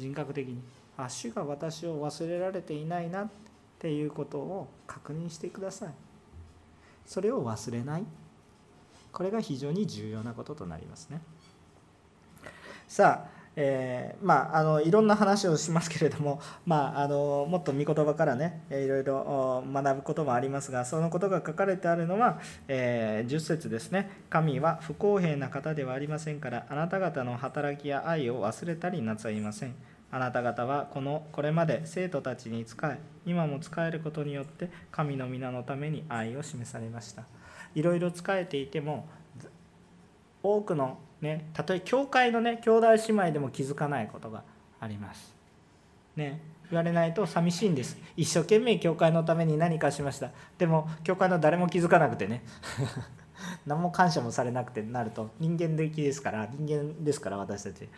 [0.00, 0.62] 人格的に。
[0.96, 3.28] あ主が私を忘れられていないなっ
[3.78, 5.94] ていうことを確認してください。
[7.06, 8.04] それを忘れない。
[9.12, 11.20] これが非常に重要なこととなりますね。
[12.88, 24.10] さあえー、まあ、あのいろんな話をしますけれども、まあ、あのもっと御言葉からねいろいろ学ぶこともありますがそのことが書かれてあるのは、えー、10節ですね。
[24.30, 29.74] 神は不公平な方ではありませんからあなた方の働きや愛を忘れたりなさいません。
[30.12, 37.24] あなた方はこのこれまで生徒たちに仕え今も仕えることによって神の皆のために愛を示されました。
[37.74, 39.06] いろいろ仕えていても
[40.42, 44.42] 多くのねたとえ教会のね兄弟姉妹でも気づかないことが
[44.80, 45.34] あります。
[46.16, 47.98] ね言われないと寂しいんです。
[48.16, 50.30] 一生懸命教会のために何かしました。
[50.58, 52.42] でも教会の誰も気づかなくてね。
[53.66, 57.88] 何も感謝もされなくてなると人間的ですから人間ですから私たち。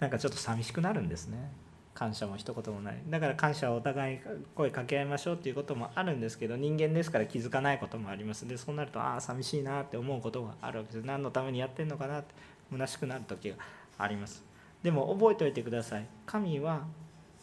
[0.00, 1.50] なんかちょっと寂しくなるんですね。
[1.94, 3.02] 感謝も一言もない。
[3.08, 4.18] だから感謝をお互い
[4.54, 8.46] 声かけ合いましょうっていうこともあるんですけど人間ですから気づかないこともあります。
[8.46, 11.06] でそうなるとああ寂しいなって思うことがあるわけです。
[11.06, 12.34] 何のためにやってんのかなって
[12.70, 13.56] 虚しくなる時が
[13.96, 14.44] あります。
[14.82, 16.06] でも覚えておいてください。
[16.26, 16.86] 神は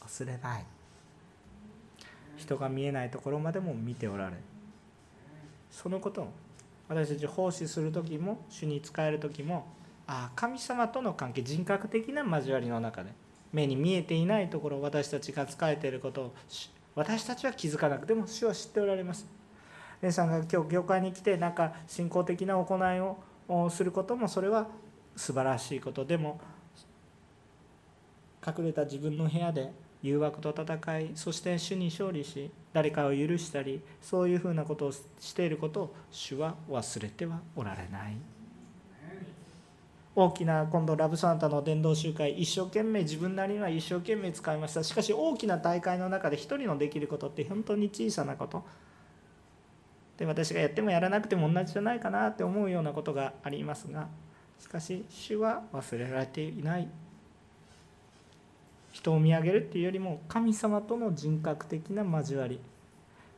[0.01, 0.65] 忘れない。
[2.37, 4.35] 人が見えないところまでも見ておられ。
[4.35, 4.37] る
[5.71, 6.31] そのことを
[6.87, 9.65] 私たち奉仕する時も主に仕える時も
[10.07, 13.11] あ神様との関係人格的な交わりの中で
[13.51, 16.33] 目に見えていないところ私たちが仕えていることを
[16.95, 19.25] 私たちは気づかなくても主は知っておられます。
[20.01, 22.99] 皆さんが今日教会に来てなんか信仰的な行い
[23.47, 24.67] をすることもそれは
[25.15, 26.03] 素晴らしいこと。
[26.05, 26.39] でも
[28.45, 38.32] 隠れた自分の部屋で誘惑と戦いそして主に勝利し誰かを許したりそういうふうなことをしていることを主は忘れてはおられない。
[40.15, 44.83] 大きな今度ラブサンタの伝道集会一生懸命自分なりには一生懸命使いました。
[44.83, 48.63] しかし大きな大会の中で一人のできることって本当に小さなこと。
[50.17, 54.07] で私がやってもやらなくても同じじゃないかなって思うようなことがありますが
[54.59, 56.87] しかし主は忘れられていない。
[58.91, 62.59] 人を見上げるっていうよりも神様との人格的な交わり。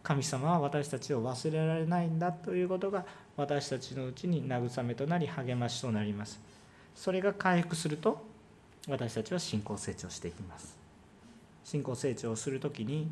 [0.04, 3.06] 神様は私たちを忘れられないんだということが
[3.38, 6.55] 私たちのうちに慰めとなり励ましとなります。
[6.96, 8.26] それが回復すると
[8.88, 10.78] 私たちは信仰成長していきます。
[11.64, 13.10] 信仰成長をする時に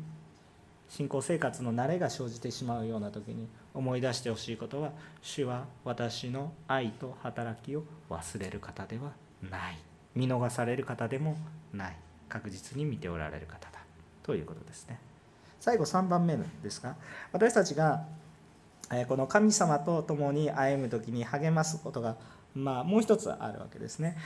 [0.88, 4.92] 信仰生活の慣れが生じてしまうような時に思い出してほしいことは
[5.22, 9.12] 主は私の愛と働きを忘れる方では
[9.50, 9.78] ない。
[10.14, 11.36] 見逃される方でも
[11.72, 11.96] ない。
[12.28, 13.80] 確実に見ておられる方だ。
[14.22, 14.98] ということですね。
[15.60, 16.94] 最後3番目ですが
[17.32, 18.04] 私たちが
[19.08, 22.16] この神様と共に歩む時に励ますことが
[22.54, 24.16] まあ、もう一つあるわけですね。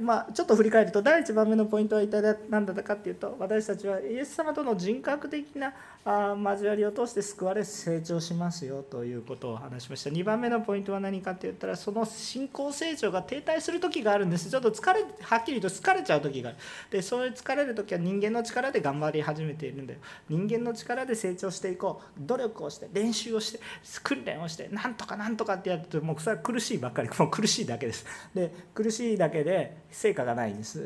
[0.00, 5.72] まあ、ちょっと振り返ると第1番目のポイントは一体何だったかっていうと私たちはイエス様との人格的な
[6.04, 10.10] あ交わりを通して救われ成長しますよということを話しました。
[10.10, 14.50] 2番目のポイントは何かって言ったらその信仰成長が停滞する時があるんです。
[14.50, 16.58] ちょっと疲れはっきりと疲れちゃう時がある。
[16.90, 20.00] でそういう疲れる時は人間の力で頑張り始めているんだよ。
[20.28, 22.20] 人間の力で成長していこう。
[22.20, 23.60] 努力をして練習をして
[24.02, 27.08] 訓練をしてなんとかなんとかってやるともうそれは苦しいばっかり。
[27.18, 28.04] もう苦しいだけです。
[28.34, 30.82] で苦しいだけで成果がないんです。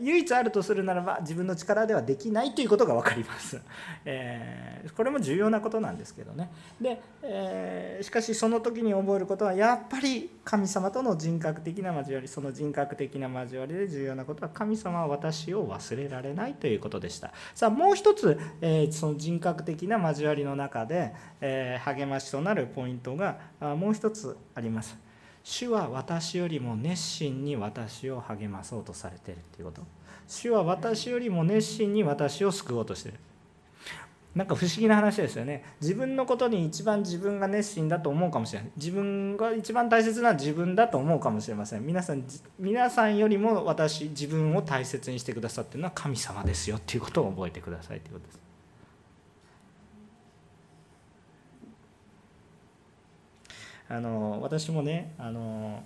[0.00, 3.60] 唯一あるとするならば自分の力ではできないということが分かります、
[4.04, 6.50] えー、これも重要なことなんですけどね。
[6.80, 17.32] で、えー、しかしその時に覚えることはやっぱり神様との人格的な交わりその人格的な交わりで重要なことは神様は私を忘れられないということでした。
[17.54, 24.96] さあもう一つ、えー、その人格的な交わりの中で、え励ましとなるポイントがもう一つあります。
[25.44, 29.82] 主は私よりも熱心に私を励まそうとされているっていうこと。
[30.26, 33.18] 主は私よりも熱心に私を救おうとしている。
[34.34, 35.62] なんか不思議な話ですよね。
[35.80, 38.70] 自分のことに一番自分が熱心だと思うかもしれない。
[38.76, 41.86] 自分が一番大切な自分だと思うかもしれません。
[41.86, 42.24] 皆さん
[42.58, 48.43] 皆さんよりも私自分を大切にしてくださってるのは神様ですよっていうことを覚えてくださいということです。
[53.88, 55.82] あの私もねあの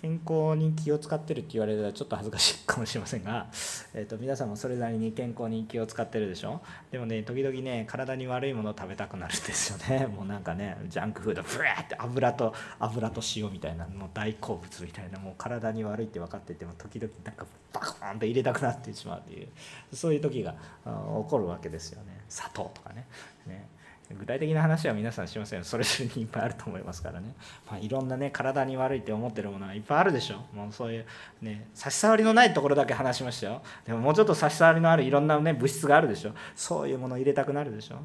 [0.00, 3.48] 健康に気を使ってるって言われたらちょっと恥ずかしいかもしれませんが、
[3.94, 6.60] えーと、皆さんもそれなりに健康に気を使ってるでしょ？
[6.92, 10.06] でもね時々ね体に悪いものを食べたくなるんですよね。
[10.14, 19.48] もうなんかねジャンクフードブーって油と油と塩みたいなもう大好物みたいなもう体に悪いって分かってても時々なんかバコーンと入れたくなってしまうっていう
[19.92, 20.52] そういう時が
[20.84, 20.90] 起
[21.28, 22.20] こるわけですよね。
[22.28, 23.04] 砂糖とかね。
[23.48, 23.66] ね。
[24.10, 25.64] 具体的な話は皆さんしません。
[25.64, 27.34] それぞれにいっぱいあると思いますからね、
[27.70, 30.36] まあ、いろんなね体に悪いって思ってるものはいっぱいあるでしょ。
[30.54, 31.06] もうそういう
[31.42, 33.62] ね差し障りのないところだけ話しましたよ。
[33.86, 36.32] でももうちょっと差し障りのあるいろんなね物質があるでしょ。
[36.56, 37.96] そういうものを入れたくなるでしょ。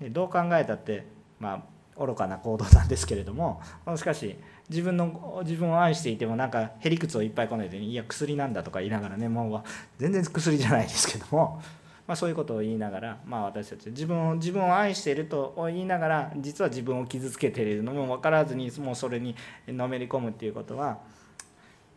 [0.00, 1.06] でどう考えたって
[1.38, 1.64] ま
[1.96, 3.62] あ愚かな行動なんですけれども
[3.94, 4.36] しかし
[4.68, 9.62] 自分の自分を愛していてもなんかへりくつをいっぱいこねて、いや薬なんだとか言いながらねもう
[9.98, 11.62] 全然薬じゃないですけども、
[12.06, 19.34] まあ、そういうことを言いながら、まあ、私たち自分を自分を愛していると言いながら実は自分を傷つけているのも分からずにもうそれに
[19.68, 20.98] のめり込むっていうことは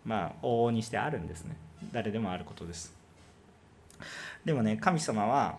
[0.05, 1.58] まあ往々にしてあるんですね。
[1.91, 2.95] 誰でもあることです。
[4.45, 5.58] でもね神様は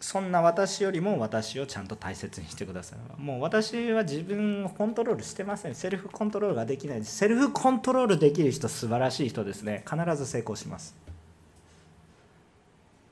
[0.00, 5.74] そんな私よりも私をちゃんと大切にしてくださいもう私は自分をコントロールしてません。
[5.74, 7.04] セルフコントロールができない。
[7.04, 9.84] セルフコントロールできる人素晴らしい人ですね。
[9.88, 11.05] 必ず成功します。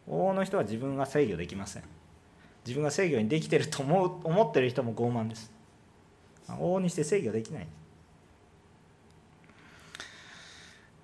[0.09, 1.82] 往々の人は自分が制御できません。
[2.64, 5.52] 自分が制御にできてると思う思ってる人も傲慢です。
[6.48, 7.66] 往々にして制御できない。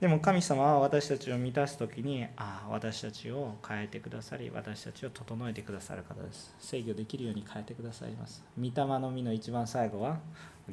[0.00, 6.54] でも神様は私たちを満たす時にああ私たちを変えてくださり私たちを整えてくださる方です。
[6.58, 8.42] 制御できるように変えてくださいます。
[8.58, 10.18] 御霊の実の一番最後は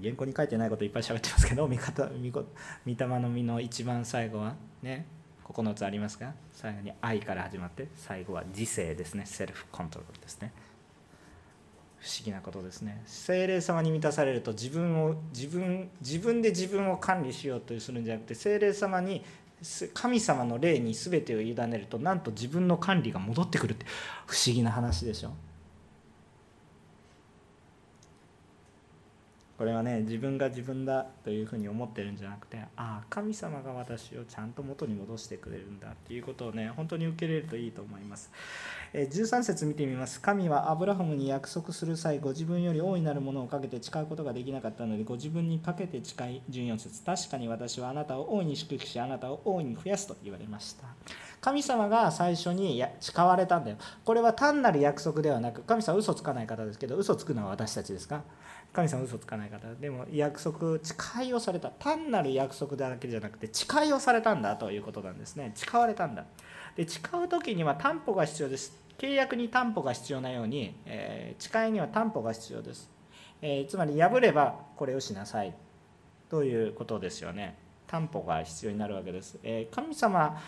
[0.01, 5.05] 原稿に書いてないこといっぱい喋ってますけど御方御霊の実の一番最後はね
[5.49, 9.25] 9つありますが最後に愛から始まって最後は自制ですね。
[9.25, 10.51] セルフコントロールですね。
[11.99, 13.01] 不思議なことですね。
[13.05, 19.23] 精霊様に満たされると自分を自分自分で自分を管理しようとするんじゃなくて精霊様に
[19.93, 23.85] 神様の霊に全てを委ねるとなんと自分の管理が戻ってくるって
[24.27, 25.31] 不思議な話でしょ？
[29.57, 38.31] これはね自分が自分だというふうに思ってるんじゃなくてああ神様が私をちゃんと元に戻してくれるんだっていうことをね本当に受け入れるといいと思います。
[38.93, 40.21] 13節見てみます。
[40.21, 47.01] 神はアブラハムに約束する際ご自分より大いなるものをかけて誓うことができなかったのでご自分にかけて誓い14節。
[47.03, 50.85] 確かに私はあなたを大いに祝福しあなたを大いに増やすと言われました。
[51.41, 53.77] 神様が最初に誓われたんだよ。
[54.05, 58.21] これは単なる約束ではなく神様は嘘つかない方ですけど嘘つくのは私たちですか？
[58.77, 61.71] 神様嘘つかない方でも約束誓いをされた。
[61.71, 65.51] 単なる約束だけじゃなくて誓いをされたんだということなんですね。
[65.55, 66.25] 誓われたんだ。
[66.75, 68.77] で誓う時には担保が必要です。
[68.99, 72.89] 契約に担保が必要なように、えー、誓いには担保が必要です、
[73.41, 75.55] えー、つまり破ればこれをしなさい
[76.29, 77.57] ということですよね。
[77.87, 80.39] 担保が必要になるわけです、えー、神様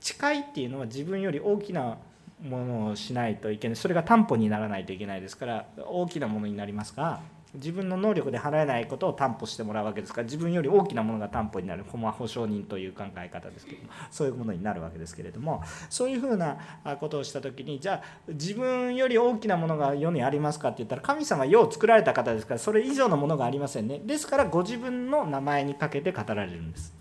[0.00, 1.98] 誓いっていうのは自分より大きな
[2.42, 3.76] ものをしないといけない。
[3.76, 7.20] それが担保にならないといけないですから大きなものになりますが
[7.54, 16.58] 自分の能力で払えないことを担保してもらうわけですから自分より大きなものが担保になるここは保証人という考え方ですけどもそういうものになるわけですけれどもそういうふうな
[17.00, 24.00] ことをした時にじゃあ自分より大きなものが世にありますかって言ったら神様は世を作られた方ですからそれ以上のものがありませんね。
[24.04, 26.97] ですからご自分の名前にかけて語られるんです。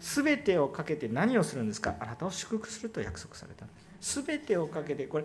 [0.00, 1.94] 全てをかけて何をするんですか？
[2.00, 3.66] あなたを祝福すると約束された
[4.00, 5.24] 全てをかけてこれ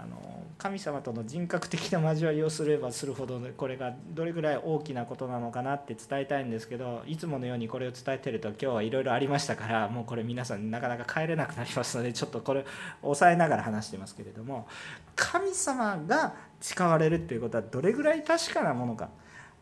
[0.00, 12.64] あの神様との人格的な交わりをすればするほどこれがどれぐらい大きなことなのかなって伝えたいんですけどいつものようにこれを伝えてると今日はいろいろありましたからもうこれ皆さんなかなか帰れなくなりますのでちょっとこれ
[13.02, 14.68] 抑えながら話してますけれども
[15.16, 19.08] 神様が誓われるっていうことはどれぐらい確かなものか。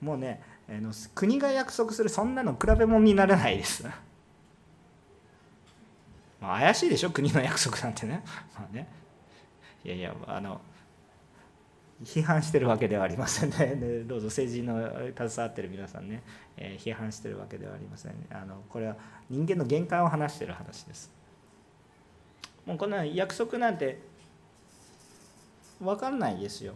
[0.02, 0.42] もうね
[1.14, 3.86] 国が約束するそんなの比べ物にならないです。
[6.40, 8.22] まあ、怪しいでしょ国の約束なんてね,
[8.54, 8.88] まあね。
[9.84, 10.60] いやいやあの
[12.02, 13.76] 批判してるわけではありませんね。
[13.76, 14.76] で どうぞ政治の
[15.16, 16.22] 携わってる皆さんね、
[16.56, 18.96] えー、批判してるわけではありません、あのこれは
[19.30, 21.10] 人間の限界を話してる話です。
[22.66, 24.00] もうこんな約束なんて
[25.80, 26.74] 分かんないですよ。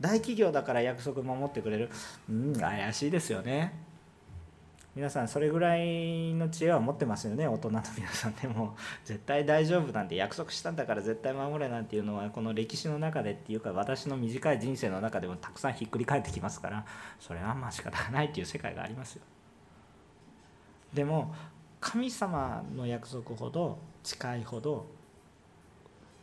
[0.00, 1.90] 大企業だから約束守ってくれる。
[2.28, 3.72] うん怪しいですよね。
[4.94, 7.48] 皆さんそれぐらいの知恵は持ってますよね。
[7.48, 8.76] 大人の皆さんでも。
[9.04, 16.86] 絶対大丈夫なんて約束したんだから絶対守れなんていうのはこの歴史の中でっていうか私の短い人生の中でもたくさんひっくり返ってきますから
[17.18, 19.22] それはまあ仕方がないっていう世界がありますよ。
[20.92, 21.34] でも
[21.80, 24.86] 神様の約束ほど近いほど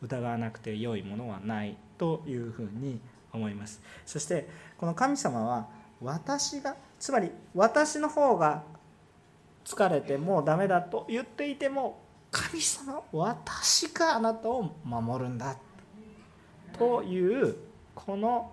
[0.02, 3.02] 疑わなくて良いものはないというふうに
[3.34, 5.68] 思いますそしてこの神様は
[6.02, 8.64] 私がつまり私の方が
[9.64, 12.02] 疲れてもうダメだと言っていても
[12.32, 15.58] 神様私があなたを守るんだ
[16.78, 17.56] という
[17.94, 18.52] この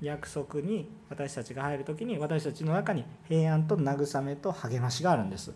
[0.00, 5.52] 約束に私たちが入る時に私たちの中に平安と慰めと励ましがあるんです。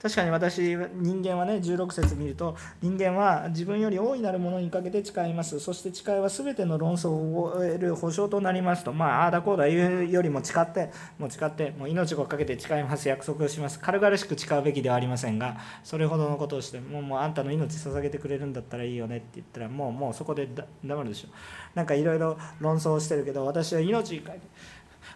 [0.00, 5.58] 確かに私人間はね16節見ると人間は自分より大いなるものにかけて誓います。
[5.58, 8.92] そして誓いは全ての論争を終える保証となりますと。
[8.92, 13.08] まあああだこうだ言うよりも誓ってもう誓ってもう命をかけて誓います。
[13.08, 13.80] 約束をします。
[13.80, 20.48] 軽々しく誓うべきではありませんがそれほどのことをしてもうもうあんたの命捧げてくれるんだったらいいよねって言ったらもうもうそこで
[20.84, 21.28] 黙るでしょ。
[21.74, 24.22] なんかいろいろ論争してるけど私は命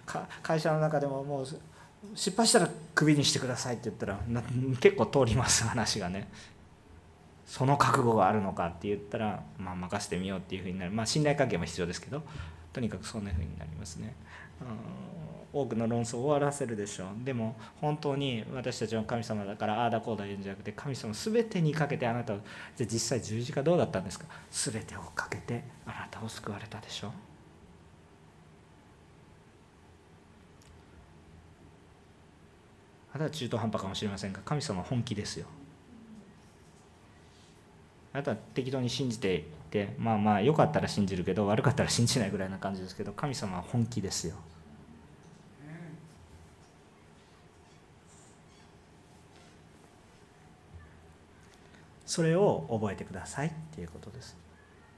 [0.05, 1.47] か会社の中でももう
[2.15, 4.19] 失敗したらクビにしてくださいって言ったら
[4.81, 6.29] 結構通ります話がね。
[7.47, 10.93] その覚悟があるのかって言ったら、まあ、任せてみようっていうふうになる。
[10.93, 12.23] まあ信頼関係も必要ですけど
[12.73, 14.15] とにかくそんなふうになりますね。
[15.53, 17.09] 多くの論争を終わらせるでしょう。
[17.25, 22.39] でも本当に私たちは神様だからああだこうだ言うんじゃなくて神様全てにかけてあなたを
[22.75, 24.25] じゃ実際十字架どうだったんですか？
[24.51, 27.11] 全てをかけてあなたを救われたでしょう。
[33.15, 35.47] あなたは中途半端かもしれませんが神様は本気ですよ。
[38.15, 44.37] あなたは適当に信じていてまあまあ良かったら信じるけど悪かったら信じないぐらいな感じですけど神様は本気ですよ。
[52.07, 54.37] それを覚えてくださいっていうことです。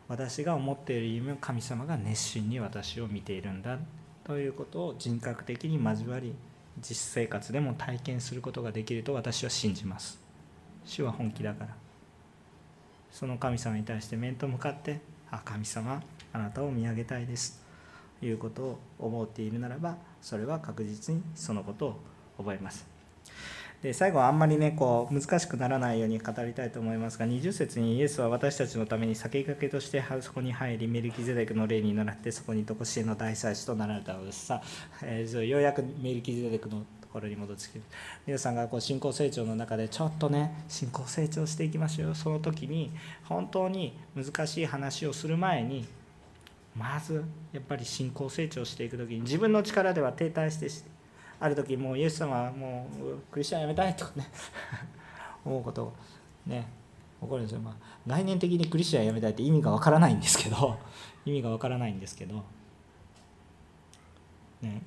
[0.09, 3.79] 私が思っている夢を神様が熱心に私を見ているんだ
[4.25, 6.35] ということを人格的に交わり
[6.79, 10.19] 実生活でも体験することができると私は信じます。
[10.85, 11.85] 主は本気だから。
[13.11, 15.01] その神様に対して面と向かって
[15.31, 16.03] 「あ神様
[16.33, 17.63] あなたを見上げたいです」
[18.19, 22.01] ということを思っているならばそれは確実にそのことを
[22.39, 22.85] 覚えます。
[23.85, 34.47] で最後はあんまりねこう難しくならないように語りたいと思いますが20節にイエスは私たちのために先駆けとしてそこに入りメルキゼデクの霊に倣ってそこに常しえの大祭司となられたのです。
[34.47, 34.63] さ、
[35.03, 37.81] えー、ようやくメルキゼデクのところに戻ってきて
[38.27, 42.91] 皆さんがこう信仰成長の中でちょっとね信仰成長していきましょうその時に
[43.25, 45.87] 本当に難しい話をする前に
[46.75, 47.23] まず
[47.53, 50.94] やっぱり信仰成長していく時に自分の力では停滞して
[51.41, 54.29] ある時もうイエス様はもうクリスチャンやめたいとかね
[55.45, 55.93] 思うこと
[56.47, 56.67] ね
[57.21, 57.75] 起こるんですよ、まあ、
[58.07, 60.79] 概念的にクリスチャンやめたいって意味がわからないんですけど
[61.25, 62.43] 意味がわからないんですけど、
[64.63, 64.83] ね、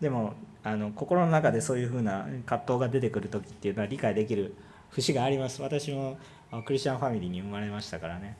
[0.00, 4.54] でもあの心の中でそういうふうな葛藤が出てくる時っていうのは理解できる
[4.90, 5.60] 節があります。
[5.60, 6.16] 私も
[6.64, 8.36] クリスチャンファミリーに生まれましたからね。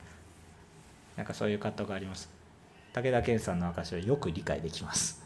[1.17, 2.35] なんかそういう葛藤があります。
[2.95, 5.21] 武田健さんの証はよく理解できます、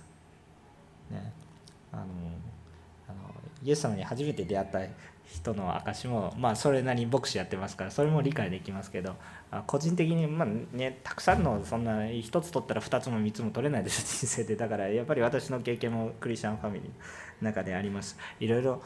[1.10, 1.32] ね、
[1.92, 2.04] あの
[3.08, 3.18] あの
[3.62, 4.80] イエス様に初めて出会った
[5.28, 9.14] 人の証もまあそれなりに牧師やってますからそれも理解できますけど
[9.66, 16.92] 個人的にまあねたくさんのそんな1つ取ったら2つも3つも取れないです人生でだからやっぱり私の経験もクリスチャンファミリーの
[17.42, 18.18] 中であります。
[18.40, 18.82] いろいろ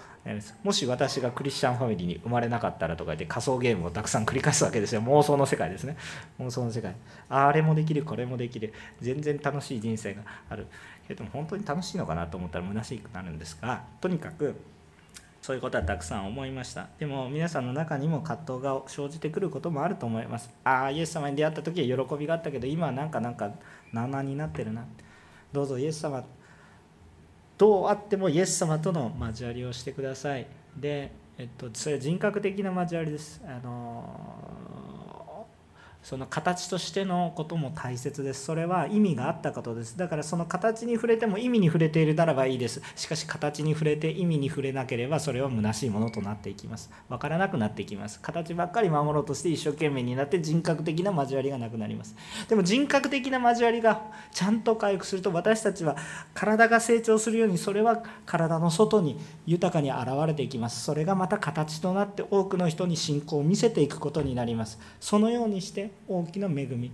[0.63, 5.01] もし私がクリスチャンファミリーに生まれなかったらとかで仮想ゲームをたくさん繰り返すわけですよ。
[5.03, 5.97] 妄想の世界ですね。
[6.39, 6.95] 妄想の世界。
[7.29, 8.73] あれもできるこれもできる。
[9.01, 10.67] 全然楽しい人生がある。
[11.09, 14.55] けども本当に楽しいのかなと思ったら虚しくなるんですがとにかく
[15.43, 16.89] そういうことはたくさん思いました。
[17.01, 20.49] でも皆さんの中にも葛藤が生じてくることもあると思います。
[20.63, 23.51] ああイエス様に出会った時は喜びがあったけど今はなんかなんか
[23.93, 24.87] な々になってるな。
[25.53, 26.25] どうぞイエス様
[27.59, 30.47] どうあってもイエス様との交わりをしてください。
[30.77, 33.43] で、えっと、それは人格的な交わりです。
[33.45, 34.52] あの
[36.03, 38.45] その形としてのことも大切です。
[38.45, 39.97] それは意味があったことです。
[39.97, 42.83] だからその形に触れても意味に触れているならばいいです。
[42.97, 46.91] しかし形に触れて意味に触れなければそれは虚しいものとなっていきます。
[47.09, 48.21] 分からなくなっていきます。
[48.21, 52.17] 形ばっかり守ろうとして一生懸命になって人格的な交わりがなくなります。
[52.49, 55.97] でも人格的な交わりがちゃんと回復すると私たちは
[56.35, 60.83] 体が成長するようにそれは体の外に豊かに現れていきます。
[60.83, 64.81] それがまた形となって多くの人に信仰を見せていくことになります。
[64.99, 66.93] そのようにして大きな恵み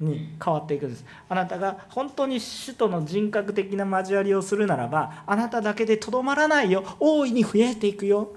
[0.00, 1.04] に変わっていくんです。
[1.28, 6.84] あなたが本当に主との人格的な交わりをするならばあなただけでとどまらないよ。
[7.00, 8.32] 大いに増えていくよ。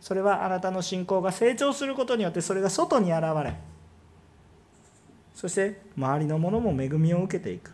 [0.00, 3.54] それはあなたの信仰が成長することによってそれが外に現れ
[5.34, 7.72] そして周りのものも恵みを受けていく。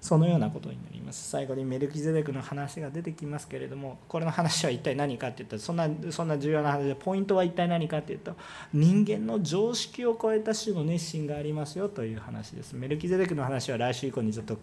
[0.00, 1.28] そのようなことになります。
[1.28, 8.36] 最後にメルキゼデクの話が出てきますけれどもこれの話は一体何かっていったらそんなそんな重要な話でポイントは一体何かっていうと
[8.72, 12.74] 人間の常識を超えた種の熱心がありますよという話です。
[12.74, 14.56] メルキゼデクの話は来週以降にちょっと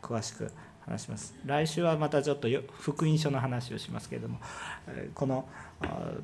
[0.00, 0.50] 詳しく
[0.86, 1.34] 話します。
[1.44, 2.48] 来週はまたちょっと
[2.80, 4.38] 福音書の話をしますけれども
[5.14, 5.46] この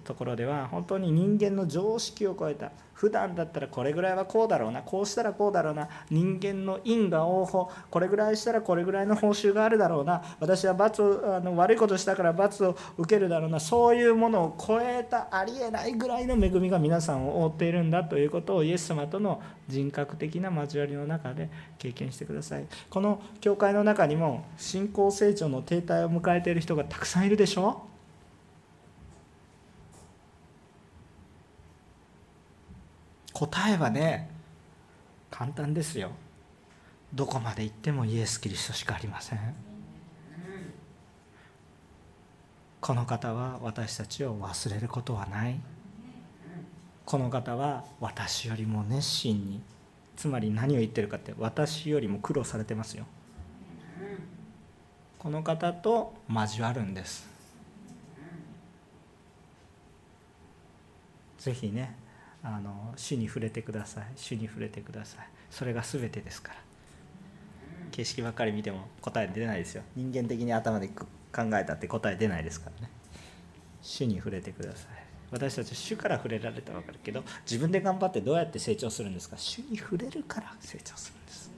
[0.04, 2.72] ところでは本当に人間の常識を超えた。
[2.94, 4.82] 普段だったらこれぐらいはこうだろうな。
[4.82, 5.88] こうしたらこうだろうな。
[6.10, 7.70] 人間の因果応報。
[7.90, 10.22] これぐらいしたらこれぐらいの報酬があるだろうな。
[10.40, 13.60] 私は罰をあの悪いことしたから罰を受けるだろうな。
[13.60, 22.64] そういうものを超えたありえないぐらいの恵みが皆さんを覆っているんだということをイエス様との人格的な交わりの中で経験してください。
[22.90, 27.93] この教会の中にも信仰成長の停滞を迎えている人がたくさんいるでしょ
[33.34, 34.30] 答えはね
[35.30, 36.12] 簡単ですよ。
[37.12, 39.54] どこまで行ってもイエス・キリストしかありません。
[42.80, 45.60] この方は私たちを忘れることはない。
[47.04, 49.60] この方は私よりも熱心に
[50.16, 53.04] つまり何を言ってるかって私よりも苦労されてますよ。
[55.18, 57.28] この方と交わるんです。
[61.38, 62.03] ぜひね
[62.44, 64.04] あの主に触れてください。
[64.14, 65.26] 主に触れてください。
[65.50, 66.58] それが全てですから。
[67.90, 69.82] 景色ばっかり見ても答え出ないですよ。
[69.96, 71.04] 人間的に頭で考
[71.54, 72.90] えたって答え出ないですからね。
[73.80, 74.88] 主に触れてください。
[75.30, 79.36] 私たちは主から触れられたら分かるけど自分で頑張ってどうやって成長するんですか？
[79.38, 81.50] 主に触れるから成長するんです。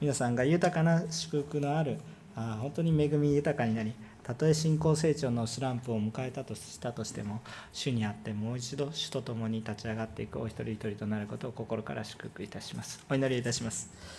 [0.00, 1.98] 皆さんが豊かな祝福のある
[2.36, 13.04] あ本当に恵み豊かになりたとえ信仰成長のスランプを迎えたとしたとしても主にあってもう一度主と共に立ち上がっていくお一人一人となることを心から祝福いたします。
[13.10, 14.14] お祈りいたします。